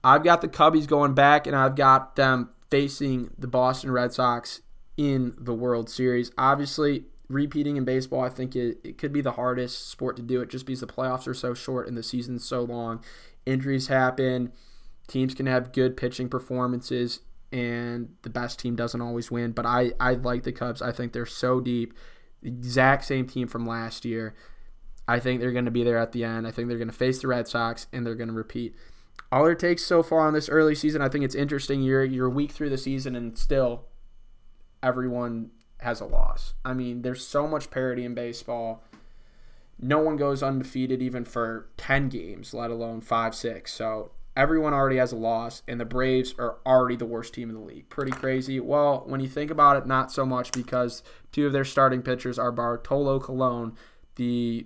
I've 0.04 0.24
got 0.24 0.42
the 0.42 0.48
Cubbies 0.48 0.88
going 0.88 1.14
back, 1.14 1.46
and 1.46 1.56
I've 1.56 1.76
got 1.76 2.16
them 2.16 2.50
facing 2.70 3.32
the 3.38 3.48
Boston 3.48 3.92
Red 3.92 4.14
Sox 4.14 4.62
in 4.96 5.34
the 5.38 5.54
World 5.54 5.90
Series. 5.90 6.32
Obviously, 6.38 7.04
repeating 7.28 7.78
in 7.78 7.86
baseball, 7.86 8.22
I 8.22 8.30
think 8.30 8.56
it, 8.56 8.80
it 8.84 8.98
could 8.98 9.14
be 9.14 9.22
the 9.22 9.34
hardest 9.34 9.90
sport 9.90 10.16
to 10.18 10.22
do 10.22 10.42
it 10.42 10.50
just 10.50 10.66
because 10.66 10.80
the 10.80 10.88
playoffs 10.88 11.28
are 11.28 11.34
so 11.34 11.54
short 11.54 11.88
and 11.88 11.98
the 11.98 12.04
season's 12.04 12.46
so 12.46 12.62
long. 12.62 13.04
Injuries 13.46 13.88
happen 13.88 14.52
teams 15.10 15.34
can 15.34 15.46
have 15.46 15.74
good 15.74 15.98
pitching 15.98 16.30
performances 16.30 17.20
and 17.52 18.16
the 18.22 18.30
best 18.30 18.60
team 18.60 18.76
doesn't 18.76 19.02
always 19.02 19.32
win. 19.32 19.52
But 19.52 19.66
I, 19.66 19.92
I 20.00 20.14
like 20.14 20.44
the 20.44 20.52
Cubs. 20.52 20.82
I 20.82 20.92
think 20.92 21.14
they're 21.14 21.26
so 21.26 21.60
deep. 21.60 21.94
The 22.42 22.50
exact 22.50 23.06
same 23.06 23.28
team 23.28 23.48
from 23.48 23.66
last 23.66 24.06
year. 24.06 24.36
I 25.08 25.20
think 25.20 25.42
they're 25.42 25.52
going 25.52 25.66
to 25.66 25.72
be 25.72 25.84
there 25.84 25.98
at 25.98 26.12
the 26.12 26.24
end. 26.24 26.48
I 26.48 26.52
think 26.52 26.68
they're 26.68 26.78
going 26.78 26.90
to 26.90 26.96
face 26.96 27.20
the 27.22 27.28
Red 27.28 27.48
Sox 27.48 27.88
and 27.92 28.06
they're 28.06 28.16
going 28.16 28.30
to 28.30 28.34
repeat. 28.34 28.76
All 29.32 29.44
their 29.44 29.56
takes 29.56 29.84
so 29.84 30.02
far 30.02 30.22
on 30.22 30.34
this 30.34 30.50
early 30.50 30.76
season, 30.76 31.02
I 31.02 31.10
think 31.10 31.26
it's 31.26 31.36
interesting. 31.36 31.82
You're 31.82 32.04
you're 32.04 32.30
week 32.30 32.52
through 32.52 32.70
the 32.70 32.78
season 32.78 33.16
and 33.16 33.38
still 33.38 33.86
everyone 34.82 35.52
has 35.80 36.00
a 36.00 36.06
loss. 36.06 36.54
I 36.64 36.74
mean, 36.74 37.02
there's 37.02 37.26
so 37.26 37.48
much 37.48 37.72
parity 37.72 38.06
in 38.06 38.14
baseball. 38.14 38.84
No 39.80 40.00
one 40.00 40.18
goes 40.18 40.44
undefeated 40.44 41.02
even 41.02 41.26
for 41.26 41.70
10 41.78 42.10
games, 42.10 42.54
let 42.54 42.70
alone 42.70 43.02
5, 43.02 43.34
6. 43.34 43.72
So 43.74 44.12
everyone 44.40 44.74
already 44.74 44.96
has 44.96 45.12
a 45.12 45.18
loss, 45.18 45.64
and 45.68 45.82
the 45.82 45.86
Braves 45.86 46.34
are 46.40 46.60
already 46.66 46.96
the 46.96 47.06
worst 47.06 47.34
team 47.34 47.50
in 47.50 47.56
the 47.56 47.62
league. 47.62 47.90
Pretty 47.90 48.12
crazy. 48.12 48.58
Well, 48.62 49.04
when 49.06 49.20
you 49.20 49.28
think 49.28 49.52
about 49.52 49.76
it, 49.76 49.86
not 49.86 50.14
so 50.14 50.26
much 50.26 50.54
because 50.54 51.04
two 51.34 51.46
of 51.46 51.52
their 51.52 51.66
starting 51.66 52.02
pitchers 52.02 52.40
are 52.40 52.50
Bartolo 52.50 53.20
Colon, 53.20 53.76
the 54.16 54.66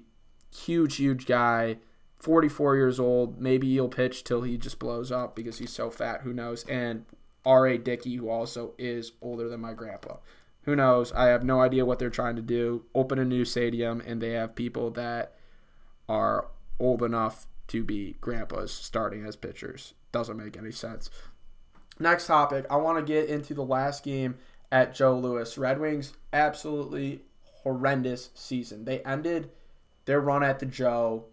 huge, 0.56 0.98
huge 0.98 1.26
guy, 1.26 1.78
44 2.20 2.76
years 2.76 3.00
old. 3.00 3.42
Maybe 3.42 3.68
he'll 3.72 3.90
pitch 3.90 4.24
till 4.24 4.44
he 4.44 4.60
just 4.60 4.78
blows 4.78 5.12
up 5.12 5.36
because 5.36 5.58
he's 5.58 5.74
so 5.74 5.90
fat. 5.90 6.22
Who 6.22 6.34
knows? 6.34 6.64
And 6.66 7.06
R.A. 7.44 7.80
Dickey, 7.80 8.16
who 8.18 8.30
also 8.30 8.76
is 8.78 9.14
older 9.24 9.50
than 9.50 9.60
my 9.60 9.74
grandpa. 9.74 10.18
Who 10.66 10.76
knows? 10.76 11.12
I 11.14 11.30
have 11.30 11.44
no 11.44 11.62
idea 11.62 11.84
what 11.84 11.98
they're 11.98 12.12
trying 12.12 12.36
to 12.36 12.44
do. 12.44 12.86
Open 12.94 13.18
a 13.18 13.26
new 13.26 13.44
stadium, 13.44 14.04
and 14.06 14.22
they 14.22 14.34
have 14.34 14.54
people 14.54 14.92
that 14.92 15.34
are 16.08 16.46
old 16.80 17.02
enough 17.02 17.48
to 17.68 17.84
be 17.84 18.16
grandpas 18.22 18.72
starting 18.72 19.26
as 19.26 19.36
pitchers. 19.36 19.94
Doesn't 20.12 20.38
make 20.38 20.58
any 20.58 20.72
sense. 20.72 21.10
Next 22.00 22.28
topic, 22.28 22.66
I 22.70 22.78
want 22.78 22.98
to 22.98 23.14
get 23.14 23.30
into 23.30 23.54
the 23.54 23.64
last 23.64 24.04
game 24.04 24.36
at 24.72 24.96
Joe 24.96 25.18
Louis. 25.18 25.58
Red 25.58 25.80
Wings 25.80 26.14
absolutely 26.32 27.22
horrendous 27.64 28.30
season. 28.34 28.86
They 28.86 29.00
ended 29.02 29.52
their 30.06 30.20
run 30.20 30.44
at 30.44 30.60
the 30.60 30.66
Joe 30.66 31.26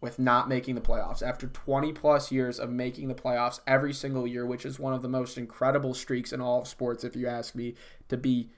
with 0.00 0.18
not 0.18 0.48
making 0.48 0.74
the 0.74 0.80
playoffs 0.80 1.22
after 1.22 1.46
20 1.48 1.92
plus 1.92 2.32
years 2.32 2.58
of 2.58 2.70
making 2.70 3.08
the 3.08 3.14
playoffs 3.14 3.60
every 3.66 3.92
single 3.92 4.26
year, 4.26 4.46
which 4.46 4.64
is 4.64 4.78
one 4.78 4.94
of 4.94 5.02
the 5.02 5.08
most 5.08 5.36
incredible 5.36 5.92
streaks 5.92 6.32
in 6.32 6.40
all 6.40 6.60
of 6.60 6.68
sports, 6.68 7.04
if 7.04 7.14
you 7.14 7.26
ask 7.26 7.54
me, 7.54 7.74
to 8.08 8.16
be 8.16 8.50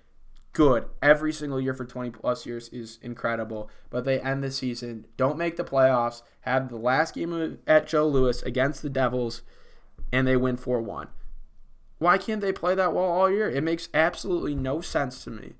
good 0.52 0.84
every 1.00 1.32
single 1.32 1.60
year 1.60 1.74
for 1.74 1.84
20 1.84 2.10
plus 2.10 2.46
years 2.46 2.68
is 2.68 2.98
incredible. 3.02 3.70
But 3.90 4.04
they 4.04 4.20
end 4.20 4.42
the 4.42 4.50
season, 4.50 5.06
don't 5.16 5.38
make 5.38 5.56
the 5.56 5.64
playoffs, 5.64 6.22
have 6.42 6.68
the 6.68 6.76
last 6.76 7.14
game 7.14 7.58
at 7.66 7.86
Joe 7.86 8.06
Louis 8.06 8.42
against 8.42 8.82
the 8.82 8.90
Devils, 8.90 9.42
and 10.12 10.26
they 10.26 10.36
win 10.36 10.56
4 10.56 10.80
1. 10.80 11.08
Why 11.98 12.18
can't 12.18 12.40
they 12.40 12.52
play 12.52 12.74
that 12.74 12.92
well 12.92 13.04
all 13.04 13.30
year? 13.30 13.48
It 13.48 13.62
makes 13.62 13.88
absolutely 13.94 14.54
no 14.54 14.80
sense 14.80 15.22
to 15.24 15.30
me. 15.30 15.54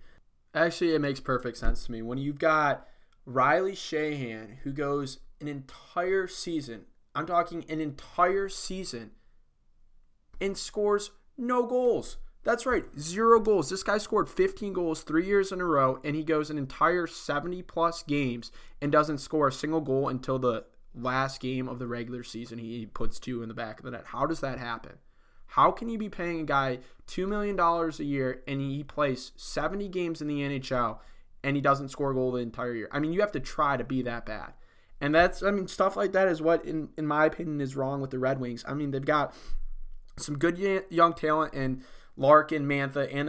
Actually, 0.54 0.94
it 0.94 1.00
makes 1.00 1.20
perfect 1.20 1.56
sense 1.56 1.84
to 1.84 1.92
me. 1.92 2.02
When 2.02 2.18
you've 2.18 2.38
got 2.38 2.87
Riley 3.25 3.72
Sheahan, 3.72 4.58
who 4.64 4.72
goes 4.72 5.20
an 5.40 5.49
entire 5.49 6.26
season, 6.26 6.87
I'm 7.14 7.26
talking 7.26 7.64
an 7.68 7.80
entire 7.80 8.49
season, 8.49 9.12
and 10.40 10.58
scores 10.58 11.12
no 11.38 11.64
goals. 11.64 12.16
That's 12.44 12.66
right, 12.66 12.84
zero 12.99 13.38
goals. 13.38 13.70
This 13.70 13.84
guy 13.84 13.99
scored 13.99 14.28
15 14.28 14.72
goals 14.72 15.02
three 15.02 15.26
years 15.26 15.52
in 15.52 15.61
a 15.61 15.64
row, 15.64 16.00
and 16.02 16.16
he 16.16 16.25
goes 16.25 16.50
an 16.50 16.58
entire 16.58 17.06
70 17.06 17.62
plus 17.62 18.02
games 18.02 18.50
and 18.80 18.90
doesn't 18.90 19.18
score 19.18 19.49
a 19.49 19.52
single 19.52 19.80
goal 19.80 20.08
until 20.08 20.38
the 20.38 20.64
last 20.94 21.40
game 21.40 21.68
of 21.68 21.78
the 21.78 21.87
regular 21.87 22.25
season. 22.25 22.58
He 22.58 22.87
puts 22.87 23.20
two 23.20 23.42
in 23.42 23.49
the 23.49 23.54
back 23.54 23.78
of 23.78 23.84
the 23.84 23.92
net. 23.92 24.06
How 24.06 24.26
does 24.26 24.40
that 24.40 24.58
happen? 24.58 24.99
How 25.46 25.70
can 25.70 25.88
you 25.88 25.99
be 25.99 26.08
paying 26.08 26.40
a 26.40 26.44
guy 26.44 26.78
$2 27.08 27.28
million 27.28 27.58
a 27.61 28.02
year 28.02 28.42
and 28.46 28.61
he 28.61 28.82
plays 28.82 29.32
70 29.37 29.88
games 29.88 30.22
in 30.22 30.26
the 30.26 30.40
NHL 30.40 30.99
and 31.44 31.56
he 31.56 31.62
doesn't 31.62 31.88
score 31.88 32.12
a 32.12 32.14
goal 32.14 32.32
the 32.32 32.38
entire 32.38 32.75
year. 32.75 32.88
I 32.92 32.99
mean, 32.99 33.12
you 33.12 33.20
have 33.20 33.32
to 33.32 33.40
try 33.40 33.76
to 33.76 33.84
be 33.84 34.02
that 34.02 34.25
bad. 34.25 34.52
And 35.00 35.14
that's, 35.14 35.42
I 35.42 35.50
mean, 35.50 35.66
stuff 35.66 35.96
like 35.96 36.12
that 36.12 36.28
is 36.28 36.40
what, 36.40 36.64
in, 36.64 36.90
in 36.96 37.06
my 37.06 37.26
opinion, 37.26 37.61
is 37.61 37.75
wrong 37.75 38.00
with 38.00 38.11
the 38.11 38.18
Red 38.18 38.38
Wings. 38.38 38.64
I 38.66 38.75
mean, 38.75 38.92
they've 38.92 39.04
got 39.04 39.34
some 40.16 40.38
good 40.38 40.58
young 40.88 41.14
talent 41.14 41.54
and 41.54 41.82
Larkin, 42.16 42.66
Mantha, 42.66 43.09
and 43.12 43.28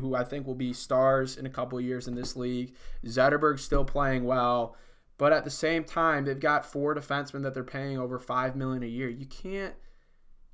who 0.00 0.14
I 0.14 0.24
think 0.24 0.46
will 0.46 0.54
be 0.54 0.72
stars 0.72 1.36
in 1.36 1.46
a 1.46 1.50
couple 1.50 1.80
years 1.80 2.08
in 2.08 2.14
this 2.14 2.36
league. 2.36 2.74
Zetterberg's 3.04 3.62
still 3.62 3.84
playing 3.84 4.24
well, 4.24 4.76
but 5.18 5.32
at 5.32 5.44
the 5.44 5.50
same 5.50 5.84
time, 5.84 6.24
they've 6.24 6.38
got 6.38 6.66
four 6.66 6.94
defensemen 6.94 7.42
that 7.42 7.54
they're 7.54 7.62
paying 7.62 7.98
over 7.98 8.18
five 8.18 8.56
million 8.56 8.82
a 8.82 8.86
year. 8.86 9.08
You 9.08 9.26
can't, 9.26 9.74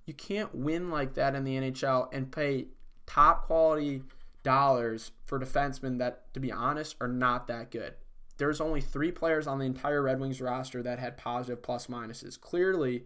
you 0.05 0.13
can't 0.13 0.55
win 0.55 0.91
like 0.91 1.15
that 1.15 1.35
in 1.35 1.45
the 1.45 1.57
NHL 1.57 2.09
and 2.13 2.31
pay 2.31 2.67
top 3.07 3.47
quality 3.47 4.03
dollars 4.43 5.13
for 5.25 5.39
defensemen 5.39 5.99
that, 5.99 6.33
to 6.35 6.41
be 6.41 6.53
honest, 6.53 6.97
are 7.01 7.09
not 7.09 7.47
that 7.47 7.71
good. 7.71 7.95
There's 8.37 8.61
only 8.61 8.81
three 8.81 9.13
players 9.13 9.47
on 9.47 9.59
the 9.59 9.67
entire 9.67 10.03
Red 10.03 10.21
Wings 10.21 10.41
roster 10.41 10.83
that 10.83 10.99
had 10.99 11.17
positive 11.17 11.63
plus 11.63 11.89
minuses. 11.89 12.41
Clearly, 12.41 13.05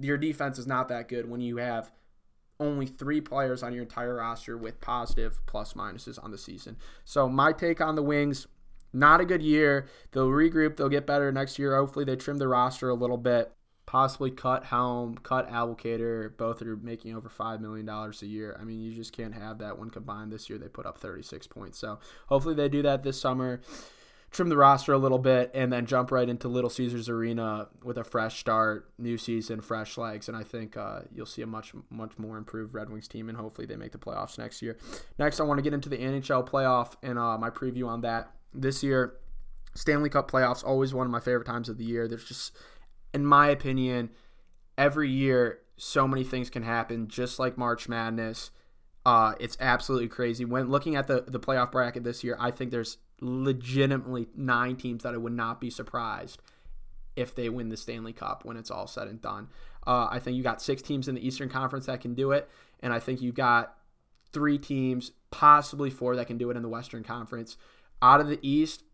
your 0.00 0.16
defense 0.16 0.58
is 0.58 0.66
not 0.66 0.88
that 0.88 1.08
good 1.08 1.28
when 1.28 1.40
you 1.40 1.56
have 1.56 1.90
only 2.60 2.86
three 2.86 3.20
players 3.20 3.62
on 3.62 3.72
your 3.72 3.82
entire 3.82 4.16
roster 4.16 4.56
with 4.56 4.80
positive 4.80 5.38
plus 5.46 5.74
minuses 5.74 6.22
on 6.22 6.30
the 6.30 6.38
season. 6.38 6.76
So 7.04 7.28
my 7.28 7.52
take 7.52 7.80
on 7.80 7.94
the 7.94 8.02
Wings, 8.02 8.46
not 8.92 9.20
a 9.20 9.24
good 9.24 9.42
year. 9.42 9.86
They'll 10.12 10.28
regroup. 10.28 10.76
They'll 10.76 10.88
get 10.88 11.06
better 11.06 11.30
next 11.30 11.58
year. 11.58 11.76
Hopefully 11.76 12.04
they 12.04 12.16
trim 12.16 12.38
the 12.38 12.48
roster 12.48 12.88
a 12.88 12.94
little 12.94 13.16
bit. 13.16 13.52
Possibly 13.86 14.30
cut 14.30 14.64
Helm, 14.64 15.16
cut 15.18 15.50
Abdelkader. 15.50 16.36
Both 16.36 16.60
are 16.60 16.76
making 16.76 17.14
over 17.14 17.28
$5 17.30 17.60
million 17.60 17.88
a 17.88 18.26
year. 18.26 18.56
I 18.60 18.64
mean, 18.64 18.80
you 18.80 18.94
just 18.94 19.12
can't 19.12 19.34
have 19.34 19.58
that 19.58 19.78
when 19.78 19.88
combined 19.88 20.30
this 20.30 20.50
year. 20.50 20.58
They 20.58 20.68
put 20.68 20.84
up 20.84 20.98
36 20.98 21.46
points. 21.46 21.78
So 21.78 21.98
hopefully 22.26 22.54
they 22.54 22.68
do 22.68 22.82
that 22.82 23.02
this 23.02 23.18
summer 23.18 23.60
trim 24.30 24.48
the 24.48 24.56
roster 24.56 24.92
a 24.92 24.98
little 24.98 25.18
bit, 25.18 25.50
and 25.54 25.72
then 25.72 25.86
jump 25.86 26.10
right 26.10 26.28
into 26.28 26.48
Little 26.48 26.70
Caesars 26.70 27.08
Arena 27.08 27.68
with 27.82 27.96
a 27.96 28.04
fresh 28.04 28.38
start, 28.38 28.90
new 28.98 29.16
season, 29.16 29.60
fresh 29.60 29.96
legs, 29.96 30.28
and 30.28 30.36
I 30.36 30.42
think 30.42 30.76
uh, 30.76 31.00
you'll 31.12 31.26
see 31.26 31.42
a 31.42 31.46
much 31.46 31.72
much 31.90 32.18
more 32.18 32.36
improved 32.36 32.74
Red 32.74 32.90
Wings 32.90 33.08
team, 33.08 33.28
and 33.28 33.38
hopefully 33.38 33.66
they 33.66 33.76
make 33.76 33.92
the 33.92 33.98
playoffs 33.98 34.38
next 34.38 34.60
year. 34.62 34.76
Next, 35.18 35.40
I 35.40 35.44
want 35.44 35.58
to 35.58 35.62
get 35.62 35.74
into 35.74 35.88
the 35.88 35.98
NHL 35.98 36.48
playoff 36.48 36.94
and 37.02 37.18
uh, 37.18 37.38
my 37.38 37.50
preview 37.50 37.86
on 37.88 38.02
that 38.02 38.32
this 38.54 38.82
year. 38.82 39.14
Stanley 39.74 40.10
Cup 40.10 40.30
playoffs 40.30 40.64
always 40.64 40.92
one 40.92 41.06
of 41.06 41.12
my 41.12 41.20
favorite 41.20 41.46
times 41.46 41.68
of 41.68 41.78
the 41.78 41.84
year. 41.84 42.08
There's 42.08 42.24
just, 42.24 42.56
in 43.14 43.24
my 43.24 43.48
opinion, 43.48 44.10
every 44.76 45.08
year 45.08 45.60
so 45.76 46.08
many 46.08 46.24
things 46.24 46.50
can 46.50 46.64
happen, 46.64 47.06
just 47.06 47.38
like 47.38 47.56
March 47.56 47.88
Madness. 47.88 48.50
Uh, 49.06 49.34
it's 49.38 49.56
absolutely 49.60 50.08
crazy. 50.08 50.44
When 50.44 50.68
looking 50.68 50.96
at 50.96 51.06
the 51.06 51.24
the 51.26 51.40
playoff 51.40 51.72
bracket 51.72 52.04
this 52.04 52.22
year, 52.22 52.36
I 52.38 52.50
think 52.50 52.70
there's 52.70 52.98
legitimately 53.20 54.28
nine 54.36 54.76
teams 54.76 55.02
that 55.02 55.14
I 55.14 55.16
would 55.16 55.32
not 55.32 55.60
be 55.60 55.70
surprised 55.70 56.40
if 57.16 57.34
they 57.34 57.48
win 57.48 57.68
the 57.68 57.76
Stanley 57.76 58.12
Cup 58.12 58.44
when 58.44 58.56
it's 58.56 58.70
all 58.70 58.86
said 58.86 59.08
and 59.08 59.20
done. 59.20 59.48
Uh, 59.86 60.06
I 60.10 60.18
think 60.18 60.36
you 60.36 60.42
got 60.42 60.62
six 60.62 60.82
teams 60.82 61.08
in 61.08 61.14
the 61.14 61.26
Eastern 61.26 61.48
Conference 61.48 61.86
that 61.86 62.00
can 62.00 62.14
do 62.14 62.32
it, 62.32 62.48
and 62.80 62.92
I 62.92 63.00
think 63.00 63.20
you 63.20 63.32
got 63.32 63.74
three 64.32 64.58
teams, 64.58 65.12
possibly 65.30 65.90
four, 65.90 66.16
that 66.16 66.26
can 66.26 66.38
do 66.38 66.50
it 66.50 66.56
in 66.56 66.62
the 66.62 66.68
Western 66.68 67.02
Conference. 67.02 67.56
Out 68.00 68.20
of 68.20 68.28
the 68.28 68.38
East, 68.42 68.84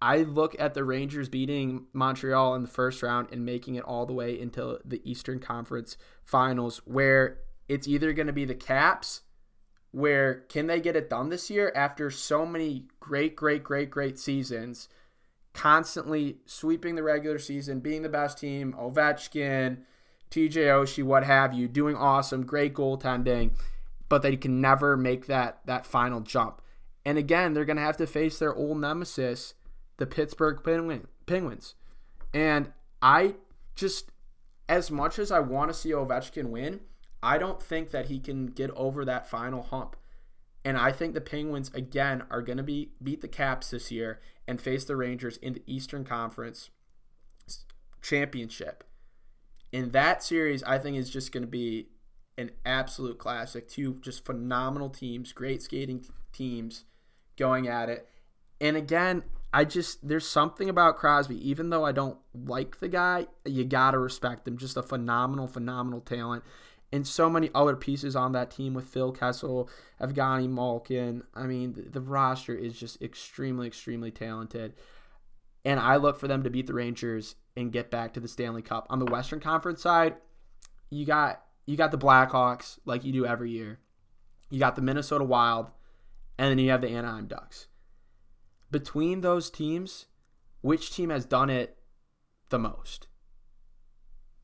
I 0.00 0.18
look 0.18 0.56
at 0.58 0.74
the 0.74 0.84
Rangers 0.84 1.28
beating 1.28 1.86
Montreal 1.92 2.54
in 2.54 2.62
the 2.62 2.68
first 2.68 3.02
round 3.02 3.28
and 3.32 3.44
making 3.44 3.74
it 3.74 3.84
all 3.84 4.06
the 4.06 4.12
way 4.12 4.38
into 4.38 4.78
the 4.84 5.00
Eastern 5.04 5.38
Conference 5.38 5.96
Finals, 6.24 6.80
where 6.84 7.38
it's 7.68 7.86
either 7.86 8.12
going 8.12 8.26
to 8.28 8.32
be 8.32 8.44
the 8.44 8.54
Caps 8.54 9.22
where 9.98 10.44
can 10.48 10.66
they 10.66 10.80
get 10.80 10.96
it 10.96 11.10
done 11.10 11.28
this 11.28 11.50
year 11.50 11.72
after 11.74 12.10
so 12.10 12.46
many 12.46 12.84
great, 13.00 13.34
great, 13.34 13.64
great, 13.64 13.90
great 13.90 14.18
seasons, 14.18 14.88
constantly 15.52 16.38
sweeping 16.46 16.94
the 16.94 17.02
regular 17.02 17.38
season, 17.38 17.80
being 17.80 18.02
the 18.02 18.08
best 18.08 18.38
team, 18.38 18.74
Ovechkin, 18.78 19.78
TJ 20.30 20.52
Oshie, 20.52 21.02
what 21.02 21.24
have 21.24 21.52
you, 21.52 21.66
doing 21.66 21.96
awesome, 21.96 22.44
great 22.44 22.74
goaltending, 22.74 23.50
but 24.08 24.22
they 24.22 24.36
can 24.36 24.60
never 24.60 24.96
make 24.96 25.26
that 25.26 25.60
that 25.66 25.86
final 25.86 26.20
jump. 26.20 26.62
And 27.04 27.18
again, 27.18 27.54
they're 27.54 27.64
going 27.64 27.76
to 27.76 27.82
have 27.82 27.96
to 27.96 28.06
face 28.06 28.38
their 28.38 28.54
old 28.54 28.78
nemesis, 28.78 29.54
the 29.96 30.06
Pittsburgh 30.06 30.62
Penguins. 31.26 31.74
And 32.34 32.72
I 33.00 33.34
just, 33.74 34.10
as 34.68 34.90
much 34.90 35.18
as 35.18 35.32
I 35.32 35.40
want 35.40 35.70
to 35.70 35.74
see 35.74 35.90
Ovechkin 35.90 36.50
win, 36.50 36.80
I 37.22 37.38
don't 37.38 37.62
think 37.62 37.90
that 37.90 38.06
he 38.06 38.18
can 38.18 38.46
get 38.46 38.70
over 38.70 39.04
that 39.04 39.28
final 39.28 39.62
hump. 39.62 39.96
And 40.64 40.76
I 40.76 40.92
think 40.92 41.14
the 41.14 41.20
Penguins 41.20 41.70
again 41.74 42.24
are 42.30 42.42
going 42.42 42.58
to 42.58 42.62
be 42.62 42.90
beat 43.02 43.20
the 43.20 43.28
Caps 43.28 43.70
this 43.70 43.90
year 43.90 44.20
and 44.46 44.60
face 44.60 44.84
the 44.84 44.96
Rangers 44.96 45.36
in 45.38 45.54
the 45.54 45.62
Eastern 45.66 46.04
Conference 46.04 46.70
Championship. 48.02 48.84
In 49.72 49.90
that 49.90 50.22
series, 50.22 50.62
I 50.62 50.78
think 50.78 50.96
is 50.96 51.10
just 51.10 51.32
going 51.32 51.42
to 51.42 51.48
be 51.48 51.88
an 52.36 52.50
absolute 52.64 53.18
classic. 53.18 53.68
Two 53.68 53.98
just 54.00 54.24
phenomenal 54.24 54.88
teams, 54.88 55.32
great 55.32 55.62
skating 55.62 56.04
teams 56.32 56.84
going 57.36 57.68
at 57.68 57.88
it. 57.88 58.08
And 58.60 58.76
again, 58.76 59.22
I 59.52 59.64
just 59.64 60.06
there's 60.06 60.26
something 60.28 60.68
about 60.68 60.96
Crosby. 60.96 61.48
Even 61.48 61.70
though 61.70 61.84
I 61.84 61.92
don't 61.92 62.18
like 62.34 62.80
the 62.80 62.88
guy, 62.88 63.26
you 63.44 63.64
gotta 63.64 63.98
respect 63.98 64.46
him. 64.46 64.56
Just 64.56 64.76
a 64.76 64.82
phenomenal, 64.82 65.48
phenomenal 65.48 66.00
talent 66.00 66.44
and 66.92 67.06
so 67.06 67.28
many 67.28 67.50
other 67.54 67.76
pieces 67.76 68.16
on 68.16 68.32
that 68.32 68.50
team 68.50 68.74
with 68.74 68.86
Phil 68.86 69.12
Kessel, 69.12 69.68
Evgeny 70.00 70.48
Malkin. 70.48 71.22
I 71.34 71.44
mean, 71.44 71.74
the, 71.74 71.82
the, 71.82 72.00
roster 72.00 72.54
is 72.54 72.78
just 72.78 73.02
extremely, 73.02 73.66
extremely 73.66 74.10
talented. 74.10 74.74
And 75.64 75.78
I 75.78 75.96
look 75.96 76.18
for 76.18 76.28
them 76.28 76.42
to 76.44 76.50
beat 76.50 76.66
the 76.66 76.74
Rangers 76.74 77.34
and 77.56 77.72
get 77.72 77.90
back 77.90 78.14
to 78.14 78.20
the 78.20 78.28
Stanley 78.28 78.62
Cup. 78.62 78.86
On 78.88 78.98
the 78.98 79.04
Western 79.04 79.40
Conference 79.40 79.82
side, 79.82 80.16
you 80.88 81.04
got 81.04 81.42
you 81.66 81.76
got 81.76 81.90
the 81.90 81.98
Blackhawks 81.98 82.78
like 82.86 83.04
you 83.04 83.12
do 83.12 83.26
every 83.26 83.50
year. 83.50 83.80
You 84.48 84.58
got 84.58 84.74
the 84.74 84.82
Minnesota 84.82 85.24
Wild, 85.24 85.70
and 86.38 86.50
then 86.50 86.58
you 86.58 86.70
have 86.70 86.80
the 86.80 86.88
Anaheim 86.88 87.26
Ducks. 87.26 87.66
Between 88.70 89.20
those 89.20 89.50
teams, 89.50 90.06
which 90.62 90.90
team 90.90 91.10
has 91.10 91.26
done 91.26 91.50
it 91.50 91.76
the 92.48 92.58
most? 92.58 93.08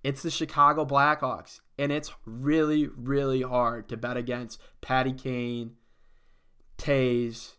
It's 0.02 0.22
the 0.22 0.30
Chicago 0.30 0.84
Blackhawks. 0.84 1.60
And 1.78 1.90
it's 1.90 2.12
really, 2.24 2.86
really 2.86 3.42
hard 3.42 3.88
to 3.88 3.96
bet 3.96 4.16
against 4.16 4.60
Patty 4.80 5.12
Kane, 5.12 5.72
Toews, 6.78 7.54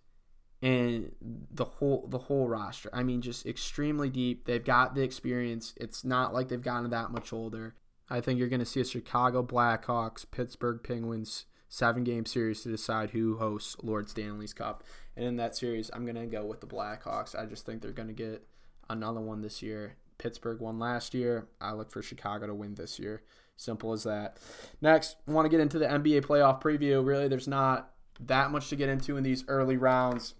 and 0.61 1.11
the 1.21 1.65
whole 1.65 2.07
the 2.09 2.17
whole 2.17 2.47
roster. 2.47 2.89
I 2.93 3.03
mean, 3.03 3.21
just 3.21 3.45
extremely 3.45 4.09
deep. 4.09 4.45
They've 4.45 4.63
got 4.63 4.95
the 4.95 5.03
experience. 5.03 5.73
It's 5.77 6.05
not 6.05 6.33
like 6.33 6.47
they've 6.47 6.61
gotten 6.61 6.89
that 6.91 7.11
much 7.11 7.33
older. 7.33 7.75
I 8.09 8.21
think 8.21 8.39
you're 8.39 8.49
going 8.49 8.59
to 8.59 8.65
see 8.65 8.81
a 8.81 8.85
Chicago 8.85 9.43
Blackhawks, 9.43 10.25
Pittsburgh 10.29 10.81
Penguins 10.83 11.45
seven 11.67 12.03
game 12.03 12.25
series 12.25 12.61
to 12.61 12.69
decide 12.69 13.09
who 13.09 13.37
hosts 13.37 13.75
Lord 13.81 14.09
Stanley's 14.09 14.53
Cup. 14.53 14.83
And 15.15 15.25
in 15.25 15.35
that 15.37 15.55
series, 15.55 15.89
I'm 15.93 16.05
going 16.05 16.15
to 16.15 16.25
go 16.25 16.45
with 16.45 16.61
the 16.61 16.67
Blackhawks. 16.67 17.35
I 17.37 17.45
just 17.45 17.65
think 17.65 17.81
they're 17.81 17.91
going 17.91 18.07
to 18.07 18.13
get 18.13 18.47
another 18.89 19.19
one 19.19 19.41
this 19.41 19.61
year. 19.61 19.97
Pittsburgh 20.17 20.59
won 20.59 20.79
last 20.79 21.13
year. 21.13 21.47
I 21.59 21.73
look 21.73 21.91
for 21.91 22.01
Chicago 22.01 22.47
to 22.47 22.53
win 22.53 22.75
this 22.75 22.99
year. 22.99 23.23
Simple 23.57 23.93
as 23.93 24.03
that. 24.03 24.37
Next, 24.81 25.15
want 25.27 25.45
to 25.45 25.49
get 25.49 25.61
into 25.61 25.79
the 25.79 25.85
NBA 25.85 26.25
playoff 26.25 26.61
preview. 26.61 27.05
Really, 27.05 27.27
there's 27.27 27.47
not 27.47 27.91
that 28.19 28.51
much 28.51 28.69
to 28.69 28.75
get 28.75 28.89
into 28.89 29.17
in 29.17 29.23
these 29.23 29.45
early 29.47 29.77
rounds. 29.77 30.35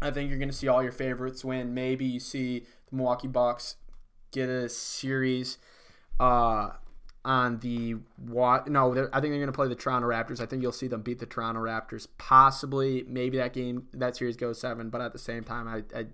I 0.00 0.10
think 0.10 0.28
you're 0.28 0.38
going 0.38 0.50
to 0.50 0.56
see 0.56 0.68
all 0.68 0.82
your 0.82 0.92
favorites 0.92 1.44
win. 1.44 1.74
Maybe 1.74 2.04
you 2.04 2.20
see 2.20 2.60
the 2.90 2.96
Milwaukee 2.96 3.28
Bucks 3.28 3.76
get 4.30 4.48
a 4.48 4.68
series 4.68 5.58
uh, 6.20 6.70
on 7.24 7.58
the 7.60 7.96
what? 8.16 8.68
No, 8.68 8.92
I 8.92 8.94
think 8.94 9.10
they're 9.12 9.30
going 9.30 9.46
to 9.46 9.52
play 9.52 9.68
the 9.68 9.74
Toronto 9.74 10.08
Raptors. 10.08 10.40
I 10.40 10.46
think 10.46 10.62
you'll 10.62 10.72
see 10.72 10.86
them 10.86 11.02
beat 11.02 11.18
the 11.18 11.26
Toronto 11.26 11.60
Raptors. 11.60 12.06
Possibly, 12.18 13.04
maybe 13.08 13.38
that 13.38 13.54
game, 13.54 13.88
that 13.94 14.16
series 14.16 14.36
goes 14.36 14.60
seven. 14.60 14.90
But 14.90 15.00
at 15.00 15.12
the 15.12 15.18
same 15.18 15.42
time, 15.42 15.66
I, 15.66 15.82
I, 15.98 16.06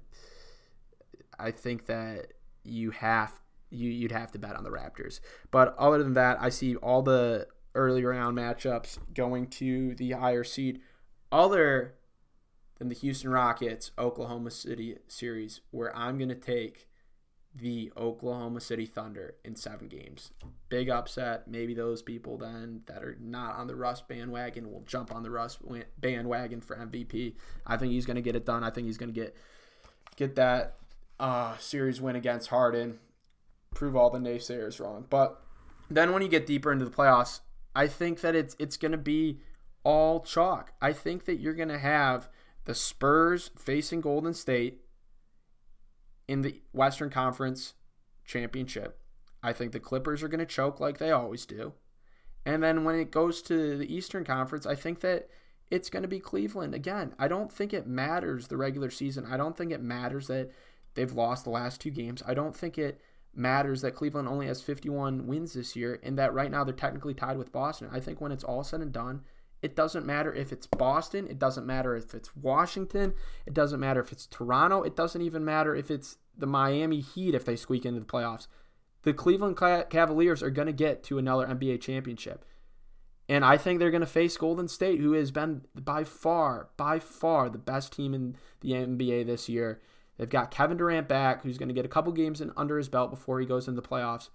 I 1.39 1.51
think 1.51 1.87
that 1.87 2.33
you 2.65 2.91
have 2.91 3.41
you 3.71 3.89
you'd 3.89 4.13
have 4.13 4.31
to 4.33 4.39
bet 4.39 4.57
on 4.57 4.65
the 4.65 4.71
Raptors. 4.71 5.21
But 5.51 5.75
other 5.79 6.03
than 6.03 6.15
that, 6.15 6.39
I 6.41 6.51
see 6.51 6.77
all 6.77 7.03
the 7.03 7.47
early 7.75 8.05
round 8.05 8.37
matchups 8.37 8.99
going 9.15 9.47
to 9.49 9.95
the 9.95 10.13
higher 10.13 10.45
seed, 10.45 10.81
other 11.31 11.95
than 12.79 12.89
the 12.89 12.95
Houston 12.95 13.31
Rockets 13.31 13.91
Oklahoma 13.99 14.51
City 14.51 14.97
series, 15.09 15.61
where 15.71 15.97
I'm 15.97 16.19
going 16.19 16.29
to 16.29 16.35
take 16.35 16.89
the 17.55 17.93
Oklahoma 17.97 18.61
City 18.61 18.87
Thunder 18.87 19.35
in 19.45 19.55
seven 19.55 19.89
games. 19.89 20.33
Big 20.69 20.89
upset. 20.89 21.47
Maybe 21.47 21.75
those 21.75 22.03
people 22.03 22.39
then 22.39 22.83
that 22.87 23.03
are 23.03 23.17
not 23.21 23.57
on 23.57 23.67
the 23.67 23.77
Russ 23.77 24.01
bandwagon 24.01 24.71
will 24.71 24.83
jump 24.87 25.15
on 25.15 25.23
the 25.23 25.31
Russ 25.31 25.59
bandwagon 25.99 26.63
for 26.63 26.77
MVP. 26.77 27.35
I 27.67 27.77
think 27.77 27.93
he's 27.93 28.07
going 28.07 28.17
to 28.17 28.23
get 28.23 28.37
it 28.37 28.47
done. 28.47 28.65
I 28.65 28.71
think 28.71 28.87
he's 28.87 28.97
going 28.99 29.13
to 29.13 29.21
get 29.21 29.37
get 30.17 30.35
that 30.37 30.77
uh, 31.21 31.57
series 31.59 32.01
win 32.01 32.17
against 32.17 32.49
Harden 32.49 32.99
prove 33.75 33.97
all 33.97 34.11
the 34.11 34.19
naysayers 34.19 34.81
wrong. 34.81 35.07
But 35.09 35.41
then 35.91 36.13
when 36.13 36.23
you 36.23 36.29
get 36.29 36.47
deeper 36.47 36.73
into 36.73 36.85
the 36.85 36.91
playoffs, 36.91 37.41
I 37.75 37.87
think 37.87 38.21
that 38.21 38.35
it's 38.35 38.57
it's 38.59 38.77
going 38.77 38.93
to 38.93 38.99
be 38.99 39.41
all 39.85 40.21
chalk. 40.21 40.73
I 40.81 40.93
think 40.93 41.25
that 41.25 41.41
you're 41.41 41.55
going 41.55 41.69
to 41.69 41.79
have 41.79 42.29
the 42.65 42.75
Spurs 42.75 43.51
facing 43.57 44.01
Golden 44.01 44.35
State 44.35 44.83
in 46.29 46.43
the 46.43 46.61
Western 46.73 47.11
Conference 47.11 47.75
Championship. 48.25 48.99
I 49.43 49.53
think 49.53 49.73
the 49.73 49.81
Clippers 49.81 50.23
are 50.23 50.29
going 50.29 50.39
to 50.39 50.47
choke 50.47 50.79
like 50.79 50.99
they 50.99 51.11
always 51.11 51.47
do. 51.47 51.73
And 52.47 52.63
then 52.63 52.85
when 52.85 52.95
it 52.97 53.11
goes 53.11 53.43
to 53.43 53.77
the 53.77 53.93
Eastern 53.93 54.25
Conference, 54.25 54.67
I 54.67 54.75
think 54.75 55.01
that 55.01 55.29
it's 55.71 55.91
going 55.91 56.03
to 56.03 56.09
be 56.09 56.21
Cleveland. 56.21 56.75
Again, 56.75 57.15
I 57.19 57.29
don't 57.29 57.51
think 57.51 57.73
it 57.73 57.87
matters 57.87 58.49
the 58.49 58.57
regular 58.57 58.91
season. 58.91 59.27
I 59.27 59.37
don't 59.37 59.57
think 59.57 59.73
it 59.73 59.83
matters 59.83 60.27
that 60.29 60.51
they've 60.95 61.13
lost 61.13 61.45
the 61.45 61.51
last 61.51 61.81
two 61.81 61.91
games. 61.91 62.23
I 62.27 62.35
don't 62.35 62.57
think 62.57 62.79
it 62.79 63.01
matters 63.35 63.81
that 63.83 63.95
Cleveland 63.95 64.29
only 64.29 64.47
has 64.47 64.63
51 64.63 65.27
wins 65.27 65.55
this 65.55 65.75
year 65.75 65.99
and 66.03 66.19
that 66.19 66.35
right 66.35 66.51
now 66.51 66.65
they're 66.65 66.75
technically 66.75 67.15
tied 67.15 67.39
with 67.39 67.53
Boston. 67.53 67.89
I 67.91 68.01
think 68.01 68.21
when 68.21 68.33
it's 68.33 68.45
all 68.45 68.63
said 68.63 68.81
and 68.81 68.93
done, 68.93 69.23
it 69.63 69.77
doesn't 69.77 70.05
matter 70.05 70.35
if 70.35 70.53
it's 70.53 70.67
Boston, 70.67 71.27
it 71.29 71.39
doesn't 71.39 71.67
matter 71.67 71.97
if 71.97 72.15
it's 72.15 72.35
Washington, 72.37 73.15
it 73.47 73.55
doesn't 73.55 73.81
matter 73.81 74.01
if 74.01 74.11
it's 74.13 74.27
Toronto, 74.27 74.83
it 74.83 74.97
doesn't 74.97 75.23
even 75.23 75.45
matter 75.45 75.75
if 75.75 75.91
it's 75.91 76.19
the 76.37 76.47
Miami 76.47 77.01
Heat 77.01 77.35
if 77.35 77.45
they 77.45 77.57
squeak 77.57 77.87
into 77.87 78.01
the 78.01 78.07
playoffs. 78.07 78.49
The 79.03 79.13
Cleveland 79.13 79.57
Cavaliers 79.57 80.43
are 80.43 80.51
going 80.51 80.67
to 80.67 80.73
get 80.73 81.03
to 81.05 81.19
another 81.19 81.47
NBA 81.47 81.81
championship. 81.81 82.45
And 83.29 83.45
I 83.45 83.57
think 83.57 83.79
they're 83.79 83.91
going 83.91 84.01
to 84.01 84.07
face 84.07 84.37
Golden 84.37 84.69
State, 84.69 85.01
who 85.01 85.13
has 85.13 85.31
been 85.31 85.63
by 85.75 86.05
far, 86.05 86.69
by 86.77 86.99
far 86.99 87.49
the 87.49 87.59
best 87.59 87.93
team 87.93 88.15
in 88.15 88.37
the 88.61 88.73
NBA 88.73 89.27
this 89.27 89.49
year. 89.49 89.81
They've 90.23 90.29
got 90.29 90.53
Kevin 90.53 90.77
Durant 90.77 91.09
back, 91.09 91.43
who's 91.43 91.59
going 91.59 91.67
to 91.69 91.75
get 91.75 91.85
a 91.85 91.89
couple 91.89 92.13
games 92.13 92.41
in, 92.41 92.53
under 92.57 92.79
his 92.79 92.89
belt 92.89 93.11
before 93.11 93.41
he 93.41 93.45
goes 93.45 93.67
into 93.67 93.81
the 93.81 93.89
playoffs. 93.89 94.29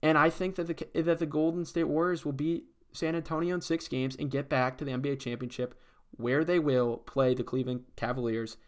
And 0.00 0.16
I 0.16 0.30
think 0.30 0.54
that 0.54 0.68
the 0.68 1.02
that 1.02 1.18
the 1.18 1.26
Golden 1.26 1.64
State 1.64 1.88
Warriors 1.88 2.24
will 2.24 2.30
beat 2.30 2.66
San 2.92 3.16
Antonio 3.16 3.52
in 3.52 3.60
six 3.60 3.88
games 3.88 4.14
and 4.14 4.30
get 4.30 4.48
back 4.48 4.78
to 4.78 4.84
the 4.84 4.92
NBA 4.92 5.18
championship, 5.18 5.74
where 6.12 6.44
they 6.44 6.60
will 6.60 6.98
play 6.98 7.34
the 7.34 7.42
Cleveland 7.42 7.82
Cavaliers, 7.96 8.58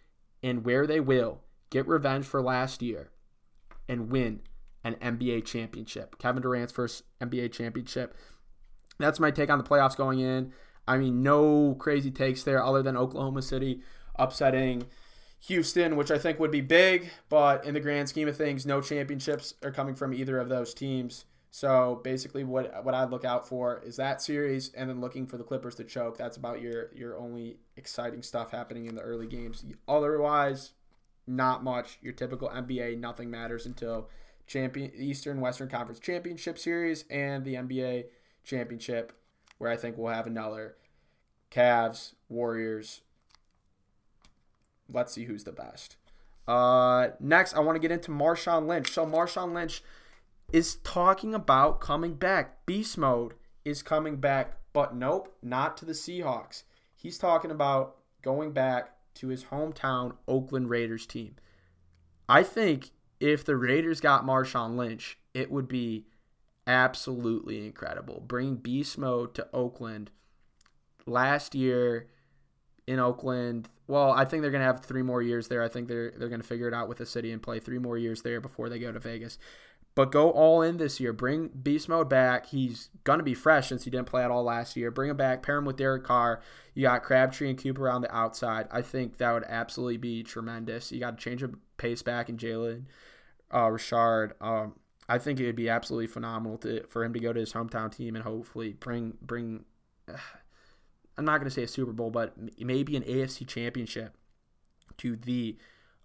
and 0.43 0.65
where 0.65 0.89
they 0.89 0.99
will 0.99 1.39
get 1.71 1.87
revenge 1.87 2.27
for 2.27 2.43
last 2.43 2.83
year, 2.83 3.11
and 3.89 4.11
win 4.11 4.41
an 4.83 4.97
NBA 4.97 5.45
championship. 5.45 6.19
Kevin 6.19 6.43
Durant's 6.43 6.73
first 6.73 7.05
NBA 7.21 7.53
championship. 7.53 8.17
That's 8.99 9.21
my 9.21 9.31
take 9.31 9.51
on 9.51 9.59
the 9.59 9.65
playoffs 9.65 9.97
going 9.97 10.19
in. 10.19 10.53
I 10.89 10.99
mean, 10.99 11.23
no 11.23 11.77
crazy 11.79 12.11
takes 12.11 12.43
there 12.43 12.61
other 12.61 12.83
than 12.83 12.97
Oklahoma 12.97 13.43
City 13.43 13.83
upsetting 14.17 14.83
Houston, 15.40 15.97
which 15.97 16.11
I 16.11 16.18
think 16.18 16.38
would 16.40 16.50
be 16.50 16.61
big, 16.61 17.11
but 17.28 17.64
in 17.64 17.75
the 17.75 17.80
grand 17.80 18.09
scheme 18.09 18.28
of 18.28 18.37
things, 18.37 18.66
no 18.66 18.80
championships 18.80 19.54
are 19.62 19.71
coming 19.71 19.95
from 19.95 20.12
either 20.12 20.38
of 20.38 20.49
those 20.49 20.75
teams. 20.75 21.25
So 21.50 22.00
basically, 22.04 22.45
what 22.45 22.85
what 22.85 22.95
I'd 22.95 23.11
look 23.11 23.25
out 23.25 23.49
for 23.49 23.80
is 23.85 23.97
that 23.97 24.21
series, 24.21 24.71
and 24.75 24.90
then 24.90 25.00
looking 25.00 25.26
for 25.26 25.38
the 25.38 25.45
Clippers 25.45 25.76
to 25.76 25.85
choke. 25.85 26.18
That's 26.18 26.37
about 26.37 26.61
your 26.61 26.92
your 26.95 27.16
only 27.16 27.59
exciting 27.76 28.23
stuff 28.23 28.50
happening 28.50 28.87
in 28.87 28.95
the 28.95 29.00
early 29.00 29.26
games. 29.26 29.64
Otherwise, 29.87 30.73
not 31.26 31.64
much. 31.64 31.99
Your 32.02 32.12
typical 32.12 32.49
NBA, 32.49 32.99
nothing 32.99 33.30
matters 33.30 33.64
until 33.64 34.09
champion 34.47 34.90
Eastern 34.95 35.40
Western 35.40 35.68
Conference 35.68 36.00
Championship 36.00 36.59
Series 36.59 37.04
and 37.11 37.45
the 37.45 37.54
NBA 37.54 38.07
Championship, 38.45 39.12
where 39.59 39.71
I 39.71 39.76
think 39.76 39.97
we'll 39.97 40.12
have 40.12 40.26
another 40.26 40.76
Cavs 41.50 42.12
Warriors 42.28 43.02
let's 44.92 45.12
see 45.12 45.25
who's 45.25 45.45
the 45.45 45.52
best. 45.52 45.97
Uh, 46.47 47.09
next, 47.21 47.54
I 47.54 47.61
want 47.61 47.76
to 47.76 47.80
get 47.80 47.90
into 47.90 48.11
Marshawn 48.11 48.66
Lynch. 48.66 48.90
So 48.90 49.04
Marshawn 49.04 49.52
Lynch 49.52 49.83
is 50.52 50.76
talking 50.76 51.35
about 51.35 51.80
coming 51.80 52.14
back. 52.14 52.64
Beast 52.64 52.97
mode 52.97 53.35
is 53.64 53.83
coming 53.83 54.16
back, 54.16 54.57
but 54.73 54.95
nope, 54.95 55.37
not 55.42 55.76
to 55.78 55.85
the 55.85 55.92
Seahawks. 55.92 56.62
He's 56.97 57.18
talking 57.18 57.50
about 57.50 57.97
going 58.23 58.52
back 58.52 58.95
to 59.14 59.28
his 59.28 59.45
hometown 59.45 60.16
Oakland 60.26 60.71
Raiders 60.71 61.07
team. 61.07 61.37
I 62.28 62.42
think 62.42 62.90
if 63.21 63.45
the 63.45 63.56
Raiders 63.56 64.00
got 64.00 64.25
Marshawn 64.25 64.76
Lynch, 64.76 65.19
it 65.34 65.50
would 65.50 65.69
be 65.69 66.06
absolutely 66.67 67.67
incredible. 67.67 68.23
Bringing 68.26 68.56
beast 68.56 68.97
mode 68.97 69.34
to 69.34 69.49
Oakland. 69.52 70.10
Last 71.06 71.54
year 71.54 72.08
in 72.89 72.99
Oakland, 72.99 73.69
well, 73.87 74.11
I 74.13 74.25
think 74.25 74.43
they're 74.43 74.51
going 74.51 74.63
to 74.63 74.67
have 74.67 74.81
three 74.81 75.03
more 75.03 75.23
years 75.23 75.49
there. 75.49 75.63
I 75.63 75.69
think 75.69 75.89
they're 75.89 76.13
they're 76.17 76.29
going 76.29 76.41
to 76.41 76.47
figure 76.47 76.69
it 76.69 76.75
out 76.75 76.89
with 76.89 76.99
the 76.99 77.07
city 77.07 77.33
and 77.33 77.43
play 77.43 77.61
three 77.61 77.79
more 77.79 77.99
years 77.99 78.23
there 78.23 78.41
before 78.41 78.69
they 78.69 78.79
go 78.79 78.91
to 78.91 78.99
Vegas. 78.99 79.39
But 79.95 80.13
go 80.13 80.31
all 80.31 80.63
in 80.63 80.77
this 80.77 81.01
year. 81.01 81.13
Bring 81.13 81.49
Beast 81.49 81.89
Mode 81.89 82.09
back. 82.09 82.47
He's 82.47 82.89
going 83.03 83.19
to 83.19 83.25
be 83.25 83.35
fresh 83.35 83.69
since 83.69 83.85
he 83.85 83.91
didn't 83.91 84.07
play 84.07 84.23
at 84.23 84.31
all 84.31 84.45
last 84.45 84.77
year. 84.77 84.93
Bring 84.93 85.11
him 85.11 85.17
back. 85.17 85.43
Pair 85.43 85.59
him 85.59 85.65
with 85.65 85.77
Derek 85.77 86.05
Carr. 86.05 86.41
You 86.75 86.83
got 86.83 87.03
Crabtree 87.03 87.51
and 87.51 87.61
Cooper 87.61 87.91
on 87.91 88.03
the 88.03 88.15
outside. 88.15 88.69
I 88.71 88.83
think 88.83 89.19
that 89.19 89.33
would 89.33 89.45
absolutely 89.49 89.97
be 89.97 90.23
tremendous. 90.23 90.93
You 90.93 91.01
got 91.01 91.19
to 91.19 91.25
change 91.25 91.41
the 91.41 91.53
pace 91.79 92.03
back 92.03 92.29
in 92.29 92.37
Jalen 92.37 92.85
uh, 93.53 93.71
Richard. 93.71 94.35
Um, 94.41 94.75
I 95.09 95.19
think 95.19 95.41
it 95.41 95.47
would 95.47 95.57
be 95.57 95.69
absolutely 95.69 96.07
phenomenal 96.07 96.59
to 96.59 96.87
for 96.87 97.05
him 97.05 97.13
to 97.15 97.21
go 97.21 97.33
to 97.33 97.41
his 97.41 97.53
hometown 97.53 97.95
team 97.95 98.15
and 98.15 98.25
hopefully 98.25 98.75
bring 98.79 99.17
bring. 99.21 99.65
Uh, 100.09 100.17
I'm 101.19 101.25
not 101.25 101.39
going 101.39 101.49
to 101.49 101.54
say 101.54 101.65
a 101.65 101.69
Super 101.69 101.93
Bowl, 101.93 102.11
but 102.11 102.35
maybe 102.59 102.97
an 102.97 103.02
AFC 103.02 103.47
championship 103.47 104.17
to 104.99 105.17
the 105.17 105.59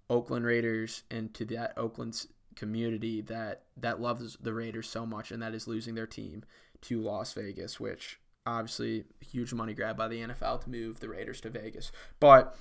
Oakland 0.09 0.45
Raiders 0.45 1.03
and 1.11 1.33
to 1.35 1.45
that 1.45 1.77
Oakland's 1.77 2.27
community 2.55 3.21
that 3.21 3.63
that 3.77 4.01
loves 4.01 4.37
the 4.41 4.53
Raiders 4.53 4.87
so 4.89 5.05
much 5.05 5.31
and 5.31 5.41
that 5.41 5.53
is 5.53 5.67
losing 5.67 5.95
their 5.95 6.07
team 6.07 6.43
to 6.81 7.01
Las 7.01 7.33
Vegas, 7.33 7.79
which 7.79 8.19
obviously 8.45 9.05
huge 9.21 9.53
money 9.53 9.73
grab 9.73 9.95
by 9.95 10.07
the 10.07 10.19
NFL 10.19 10.61
to 10.63 10.69
move 10.69 10.99
the 10.99 11.09
Raiders 11.09 11.41
to 11.41 11.49
Vegas. 11.49 11.91
But 12.19 12.55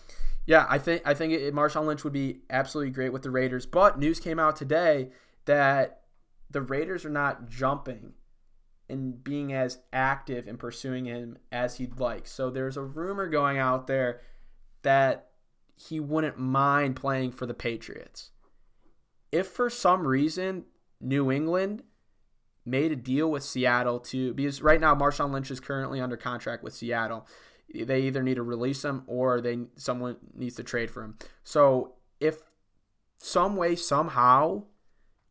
yeah, 0.46 0.66
I 0.68 0.78
think 0.78 1.02
I 1.06 1.14
think 1.14 1.32
it, 1.32 1.54
Marshawn 1.54 1.86
Lynch 1.86 2.04
would 2.04 2.12
be 2.12 2.40
absolutely 2.50 2.92
great 2.92 3.12
with 3.12 3.22
the 3.22 3.30
Raiders. 3.30 3.66
But 3.66 3.98
news 3.98 4.20
came 4.20 4.38
out 4.38 4.56
today 4.56 5.10
that 5.46 6.02
the 6.50 6.62
Raiders 6.62 7.04
are 7.04 7.10
not 7.10 7.48
jumping 7.48 8.12
and 8.92 9.24
being 9.24 9.52
as 9.52 9.78
active 9.92 10.46
in 10.46 10.58
pursuing 10.58 11.06
him 11.06 11.38
as 11.50 11.76
he'd 11.76 11.98
like. 11.98 12.26
So 12.26 12.50
there's 12.50 12.76
a 12.76 12.82
rumor 12.82 13.26
going 13.26 13.58
out 13.58 13.86
there 13.86 14.20
that 14.82 15.30
he 15.74 15.98
wouldn't 15.98 16.38
mind 16.38 16.96
playing 16.96 17.32
for 17.32 17.46
the 17.46 17.54
Patriots. 17.54 18.30
If 19.32 19.48
for 19.48 19.70
some 19.70 20.06
reason 20.06 20.66
New 21.00 21.32
England 21.32 21.82
made 22.64 22.92
a 22.92 22.96
deal 22.96 23.30
with 23.30 23.42
Seattle 23.42 23.98
to 23.98 24.34
because 24.34 24.62
right 24.62 24.80
now 24.80 24.94
Marshawn 24.94 25.32
Lynch 25.32 25.50
is 25.50 25.58
currently 25.58 26.00
under 26.00 26.16
contract 26.16 26.62
with 26.62 26.74
Seattle. 26.74 27.26
They 27.74 28.02
either 28.02 28.22
need 28.22 28.34
to 28.34 28.42
release 28.42 28.84
him 28.84 29.04
or 29.06 29.40
they 29.40 29.60
someone 29.76 30.16
needs 30.34 30.56
to 30.56 30.62
trade 30.62 30.90
for 30.90 31.02
him. 31.02 31.16
So 31.42 31.94
if 32.20 32.42
some 33.16 33.56
way 33.56 33.74
somehow 33.74 34.64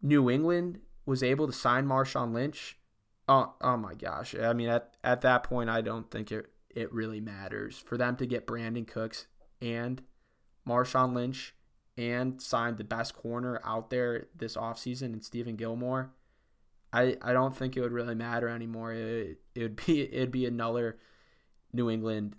New 0.01 0.29
England 0.29 0.79
was 1.05 1.21
able 1.21 1.45
to 1.45 1.53
sign 1.53 1.85
Marshawn 1.85 2.33
Lynch 2.33 2.77
Oh, 3.31 3.53
oh 3.61 3.77
my 3.77 3.93
gosh. 3.93 4.35
I 4.35 4.51
mean, 4.51 4.67
at, 4.67 4.93
at 5.05 5.21
that 5.21 5.43
point, 5.43 5.69
I 5.69 5.79
don't 5.79 6.11
think 6.11 6.33
it, 6.33 6.47
it 6.69 6.91
really 6.91 7.21
matters. 7.21 7.77
For 7.77 7.97
them 7.97 8.17
to 8.17 8.25
get 8.25 8.45
Brandin 8.45 8.85
Cooks 8.85 9.27
and 9.61 10.01
Marshawn 10.67 11.15
Lynch 11.15 11.55
and 11.95 12.41
sign 12.41 12.75
the 12.75 12.83
best 12.83 13.15
corner 13.15 13.61
out 13.63 13.89
there 13.89 14.27
this 14.35 14.57
offseason 14.57 15.13
and 15.13 15.21
Stephon 15.21 15.55
Gilmore, 15.55 16.11
I, 16.91 17.15
I 17.21 17.31
don't 17.31 17.55
think 17.55 17.77
it 17.77 17.81
would 17.81 17.93
really 17.93 18.15
matter 18.15 18.49
anymore. 18.49 18.91
It, 18.91 19.39
it 19.55 19.61
would 19.61 19.75
be 19.85 20.01
it'd 20.13 20.31
be 20.31 20.45
another 20.45 20.97
New 21.71 21.89
England 21.89 22.35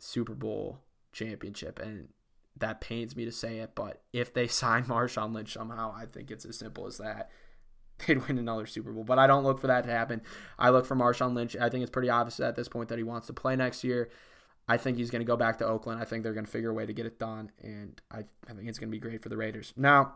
Super 0.00 0.34
Bowl 0.34 0.80
championship 1.12 1.78
and 1.78 2.08
that 2.56 2.80
pains 2.80 3.14
me 3.14 3.24
to 3.24 3.30
say 3.30 3.58
it, 3.58 3.76
but 3.76 4.02
if 4.12 4.34
they 4.34 4.46
sign 4.48 4.86
Marshawn 4.86 5.32
Lynch 5.32 5.52
somehow, 5.52 5.94
I 5.96 6.06
think 6.06 6.32
it's 6.32 6.44
as 6.44 6.58
simple 6.58 6.88
as 6.88 6.98
that. 6.98 7.30
They'd 8.06 8.26
win 8.26 8.38
another 8.38 8.66
Super 8.66 8.92
Bowl. 8.92 9.04
But 9.04 9.18
I 9.18 9.26
don't 9.26 9.44
look 9.44 9.60
for 9.60 9.66
that 9.68 9.84
to 9.84 9.90
happen. 9.90 10.22
I 10.58 10.70
look 10.70 10.86
for 10.86 10.96
Marshawn 10.96 11.34
Lynch. 11.34 11.56
I 11.56 11.68
think 11.68 11.82
it's 11.82 11.90
pretty 11.90 12.10
obvious 12.10 12.40
at 12.40 12.56
this 12.56 12.68
point 12.68 12.88
that 12.88 12.98
he 12.98 13.04
wants 13.04 13.26
to 13.28 13.32
play 13.32 13.56
next 13.56 13.84
year. 13.84 14.10
I 14.66 14.76
think 14.78 14.96
he's 14.96 15.10
going 15.10 15.20
to 15.20 15.26
go 15.26 15.36
back 15.36 15.58
to 15.58 15.66
Oakland. 15.66 16.00
I 16.00 16.04
think 16.04 16.22
they're 16.22 16.32
going 16.32 16.46
to 16.46 16.50
figure 16.50 16.70
a 16.70 16.74
way 16.74 16.86
to 16.86 16.92
get 16.92 17.04
it 17.04 17.18
done, 17.18 17.50
and 17.62 18.00
I, 18.10 18.20
I 18.48 18.54
think 18.54 18.68
it's 18.68 18.78
going 18.78 18.88
to 18.88 18.96
be 18.96 19.00
great 19.00 19.22
for 19.22 19.28
the 19.28 19.36
Raiders. 19.36 19.74
Now, 19.76 20.14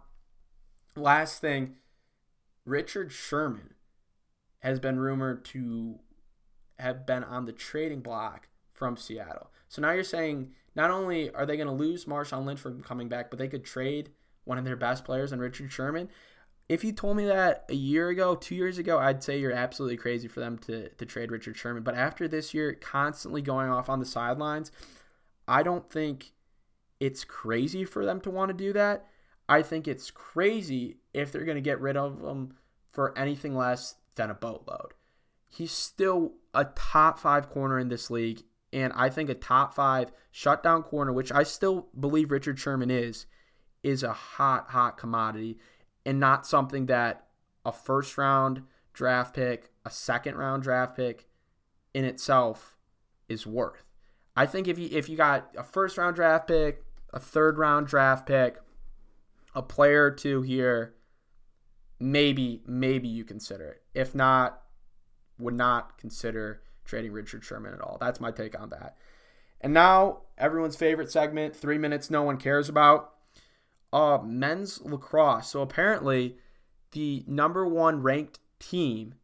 last 0.97 1.41
thing, 1.41 1.77
Richard 2.65 3.13
Sherman 3.13 3.75
has 4.61 4.81
been 4.81 4.99
rumored 4.99 5.45
to 5.47 5.99
have 6.79 7.07
been 7.07 7.25
on 7.25 7.45
the 7.45 7.53
trading 7.53 8.01
block 8.01 8.49
from 8.73 8.97
Seattle. 8.97 9.51
So 9.69 9.83
now 9.83 9.93
you're 9.93 10.05
saying 10.05 10.53
not 10.75 10.91
only 10.91 11.31
are 11.31 11.45
they 11.45 11.57
going 11.57 11.69
to 11.69 11.75
lose 11.75 12.07
Marshawn 12.07 12.47
Lynch 12.47 12.61
from 12.61 12.83
coming 12.83 13.09
back, 13.09 13.31
but 13.31 13.39
they 13.39 13.49
could 13.49 13.65
trade 13.65 14.11
one 14.45 14.59
of 14.59 14.65
their 14.65 14.77
best 14.77 15.05
players 15.05 15.33
and 15.33 15.41
Richard 15.41 15.71
Sherman 15.71 16.09
if 16.69 16.85
you 16.85 16.93
told 16.93 17.17
me 17.17 17.27
that 17.27 17.65
a 17.71 17.75
year 17.75 18.11
ago, 18.11 18.35
two 18.35 18.55
years 18.55 18.79
ago, 18.79 18.99
I'd 18.99 19.23
say 19.23 19.41
you're 19.41 19.53
absolutely 19.53 19.97
crazy 19.97 20.29
for 20.29 20.41
them 20.41 20.59
to, 20.59 20.91
to 20.91 21.07
trade 21.07 21.31
Richard 21.31 21.57
Sherman. 21.57 21.83
But 21.83 21.95
after 21.95 22.29
this 22.29 22.53
year, 22.53 22.75
constantly 22.75 23.41
going 23.41 23.71
off 23.71 23.89
on 23.89 24.01
the 24.01 24.07
sidelines, 24.07 24.71
I 25.47 25.63
don't 25.63 25.89
think 25.91 26.33
it's 27.01 27.25
crazy 27.25 27.85
for 27.85 28.05
them 28.05 28.21
to 28.21 28.31
want 28.31 28.51
to 28.51 28.55
do 28.55 28.73
that. 28.75 29.07
I 29.49 29.63
think 29.63 29.89
it's 29.89 30.11
crazy 30.11 30.99
if 31.15 31.33
they're 31.33 31.47
going 31.47 31.57
to 31.57 31.63
get 31.63 31.81
rid 31.81 31.97
of 31.97 32.23
him 32.23 32.55
for 32.93 33.17
anything 33.17 33.57
less 33.57 33.95
than 34.17 34.31
a 34.31 34.35
boatload. 34.35 34.93
He's 35.49 35.73
still 35.73 36.35
a 36.53 36.67
top 36.67 37.19
five 37.19 37.49
corner 37.49 37.79
in 37.79 37.89
this 37.89 38.11
league. 38.11 38.43
And 38.75 38.93
I 38.95 39.09
think 39.09 39.31
a 39.31 39.35
top 39.35 39.73
five 39.73 40.13
shutdown 40.31 40.83
corner, 40.83 41.15
which 41.15 41.33
I 41.33 41.45
still 41.45 41.89
believe 41.99 42.31
Richard 42.31 42.59
Sherman 42.59 42.91
is, 42.91 43.25
is 43.83 44.03
a 44.03 44.13
hot, 44.13 44.69
hot 44.69 44.99
commodity 44.99 45.57
and 46.09 46.19
not 46.19 46.47
something 46.47 46.87
that 46.87 47.27
a 47.67 47.71
first 47.71 48.17
round 48.17 48.63
draft 48.95 49.35
pick, 49.35 49.71
a 49.85 49.91
second 49.91 50.37
round 50.37 50.63
draft 50.63 50.97
pick 50.97 51.29
in 51.93 52.07
itself 52.07 52.79
is 53.29 53.47
worth. 53.47 53.85
I 54.35 54.47
think 54.47 54.69
if 54.69 54.79
you 54.79 54.89
if 54.91 55.11
you 55.11 55.19
got 55.19 55.51
a 55.55 55.63
first 55.63 55.99
round 55.99 56.17
draft 56.17 56.49
pick, 56.49 56.83
a 57.13 57.21
third 57.21 57.59
round 57.59 57.89
draft 57.89 58.25
pick, 58.25 58.57
a 59.55 59.61
player 59.61 60.05
or 60.05 60.11
two 60.11 60.41
here, 60.41 60.95
maybe 62.01 62.63
maybe 62.67 63.07
you 63.07 63.23
consider 63.23 63.69
it. 63.69 63.83
If 63.93 64.15
not, 64.15 64.63
would 65.39 65.53
not 65.53 65.99
consider 65.99 66.63
trading 66.87 67.13
Richard 67.13 67.45
Sherman 67.45 67.75
at 67.75 67.83
all. 67.83 67.99
That's 68.01 68.19
my 68.19 68.31
take 68.31 68.59
on 68.59 68.71
that. 68.71 68.97
And 69.61 69.75
now, 69.75 70.23
everyone's 70.39 70.77
favorite 70.77 71.13
segment, 71.13 71.55
three 71.55 71.77
minutes 71.77 72.09
no 72.09 72.23
one 72.23 72.39
cares 72.39 72.71
about. 72.71 73.13
Uh, 73.93 74.19
men's 74.25 74.81
lacrosse. 74.83 75.49
So 75.49 75.63
apparently, 75.63 76.37
the 76.93 77.25
number 77.27 77.67
one 77.67 78.03
ranked 78.03 78.41
team 78.59 79.15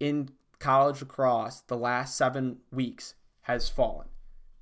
in 0.00 0.30
college 0.58 1.00
lacrosse 1.00 1.60
the 1.60 1.76
last 1.76 2.16
seven 2.16 2.58
weeks 2.70 3.14
has 3.42 3.68
fallen. 3.68 4.08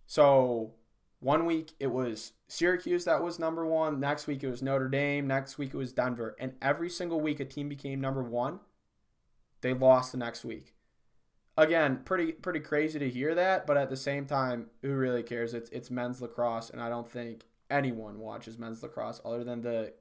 So 0.06 0.74
one 1.20 1.46
week 1.46 1.72
it 1.80 1.88
was 1.88 2.32
Syracuse 2.48 3.04
that 3.06 3.22
was 3.22 3.38
number 3.38 3.66
one. 3.66 3.98
Next 3.98 4.26
week 4.26 4.44
it 4.44 4.48
was 4.48 4.62
Notre 4.62 4.88
Dame. 4.88 5.26
Next 5.26 5.58
week 5.58 5.74
it 5.74 5.78
was 5.78 5.92
Denver. 5.92 6.36
And 6.38 6.52
every 6.62 6.90
single 6.90 7.20
week 7.20 7.40
a 7.40 7.44
team 7.44 7.68
became 7.68 8.00
number 8.00 8.22
one, 8.22 8.60
they 9.62 9.74
lost 9.74 10.12
the 10.12 10.18
next 10.18 10.44
week 10.44 10.76
again, 11.56 12.00
pretty 12.04 12.32
pretty 12.32 12.60
crazy 12.60 12.98
to 12.98 13.08
hear 13.08 13.34
that, 13.34 13.66
but 13.66 13.76
at 13.76 13.90
the 13.90 13.96
same 13.96 14.26
time, 14.26 14.66
who 14.82 14.92
really 14.92 15.22
cares? 15.22 15.54
It's 15.54 15.70
it's 15.70 15.90
men's 15.90 16.20
lacrosse, 16.20 16.70
and 16.70 16.80
I 16.80 16.88
don't 16.88 17.10
think 17.10 17.44
anyone 17.70 18.18
watches 18.18 18.58
men's 18.58 18.82
lacrosse 18.82 19.20
other 19.24 19.44
than 19.44 19.62
the 19.62 19.92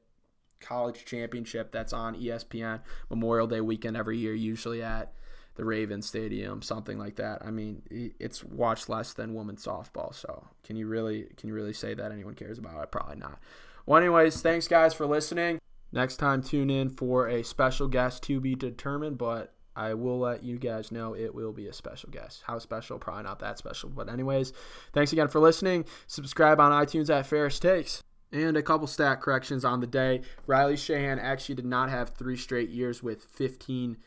college 0.59 1.05
championship 1.05 1.71
that's 1.71 1.93
on 1.93 2.15
ESPN 2.15 2.81
Memorial 3.09 3.47
Day 3.47 3.61
weekend 3.61 3.97
every 3.97 4.17
year, 4.17 4.33
usually 4.33 4.81
at 4.81 5.13
the 5.55 5.65
Raven 5.65 6.01
Stadium, 6.01 6.61
something 6.61 6.97
like 6.97 7.15
that. 7.15 7.41
I 7.45 7.51
mean, 7.51 7.81
it's 8.19 8.43
watched 8.43 8.89
less 8.89 9.13
than 9.13 9.33
women's 9.33 9.65
softball. 9.65 10.13
So 10.13 10.47
can 10.63 10.75
you 10.75 10.87
really 10.87 11.27
can 11.37 11.49
you 11.49 11.55
really 11.55 11.73
say 11.73 11.93
that 11.93 12.11
anyone 12.11 12.33
cares 12.33 12.57
about 12.57 12.83
it? 12.83 12.91
Probably 12.91 13.15
not. 13.15 13.39
Well, 13.85 13.99
anyways, 13.99 14.41
thanks 14.41 14.67
guys 14.67 14.93
for 14.93 15.05
listening. 15.05 15.59
Next 15.91 16.17
time, 16.17 16.41
tune 16.41 16.69
in 16.69 16.89
for 16.89 17.27
a 17.27 17.43
special 17.43 17.87
guest 17.87 18.23
to 18.23 18.41
be 18.41 18.55
determined, 18.55 19.17
but 19.17 19.54
I 19.75 19.93
will 19.93 20.19
let 20.19 20.43
you 20.43 20.57
guys 20.57 20.91
know 20.91 21.15
it 21.15 21.35
will 21.35 21.51
be 21.51 21.67
a 21.67 21.73
special 21.73 22.09
guest. 22.09 22.43
How 22.45 22.59
special? 22.59 22.97
Probably 22.97 23.23
not 23.23 23.39
that 23.39 23.57
special. 23.57 23.89
But, 23.89 24.09
anyways, 24.09 24.53
thanks 24.93 25.11
again 25.11 25.27
for 25.27 25.39
listening. 25.39 25.85
Subscribe 26.07 26.59
on 26.59 26.71
iTunes 26.71 27.09
at 27.09 27.25
Ferris 27.25 27.59
Takes. 27.59 28.01
And 28.31 28.57
a 28.57 28.63
couple 28.63 28.87
stat 28.87 29.21
corrections 29.21 29.63
on 29.63 29.81
the 29.81 29.87
day. 29.87 30.21
Riley 30.47 30.75
Sheahan 30.75 31.21
actually 31.21 31.55
did 31.55 31.65
not 31.65 31.89
have 31.89 32.09
three 32.09 32.37
straight 32.37 32.69
years 32.69 33.03
with 33.03 33.23
15 33.23 33.97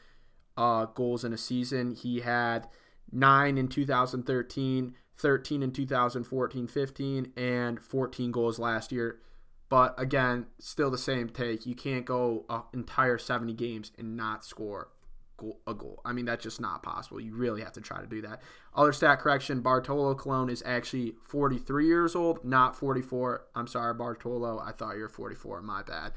uh, 0.56 0.86
goals 0.86 1.24
in 1.24 1.32
a 1.32 1.38
season. 1.38 1.94
He 1.94 2.20
had 2.20 2.68
nine 3.12 3.56
in 3.56 3.68
2013, 3.68 4.94
13 5.16 5.62
in 5.62 5.72
2014 5.72 6.66
15, 6.66 7.32
and 7.36 7.80
14 7.80 8.32
goals 8.32 8.58
last 8.58 8.90
year. 8.90 9.20
But 9.68 9.94
again, 9.98 10.46
still 10.58 10.90
the 10.90 10.98
same 10.98 11.28
take. 11.28 11.66
You 11.66 11.74
can't 11.74 12.04
go 12.04 12.44
an 12.48 12.62
entire 12.72 13.18
70 13.18 13.52
games 13.52 13.92
and 13.98 14.16
not 14.16 14.44
score 14.44 14.88
goal, 15.38 15.60
a 15.66 15.72
goal. 15.72 16.02
I 16.04 16.12
mean, 16.12 16.26
that's 16.26 16.42
just 16.42 16.60
not 16.60 16.82
possible. 16.82 17.20
You 17.20 17.34
really 17.34 17.62
have 17.62 17.72
to 17.72 17.80
try 17.80 18.00
to 18.00 18.06
do 18.06 18.20
that. 18.22 18.42
Other 18.74 18.92
stat 18.92 19.20
correction 19.20 19.62
Bartolo 19.62 20.14
Colon 20.14 20.50
is 20.50 20.62
actually 20.66 21.14
43 21.26 21.86
years 21.86 22.14
old, 22.14 22.44
not 22.44 22.76
44. 22.76 23.46
I'm 23.54 23.66
sorry, 23.66 23.94
Bartolo. 23.94 24.58
I 24.58 24.72
thought 24.72 24.96
you 24.96 25.02
were 25.02 25.08
44. 25.08 25.62
My 25.62 25.82
bad. 25.82 26.12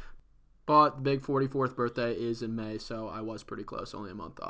But 0.65 0.97
the 0.97 1.01
big 1.01 1.21
44th 1.21 1.75
birthday 1.75 2.13
is 2.13 2.41
in 2.41 2.55
May, 2.55 2.77
so 2.77 3.07
I 3.07 3.21
was 3.21 3.43
pretty 3.43 3.63
close, 3.63 3.93
only 3.93 4.12
a 4.12 4.15
month 4.15 4.39
off. 4.39 4.49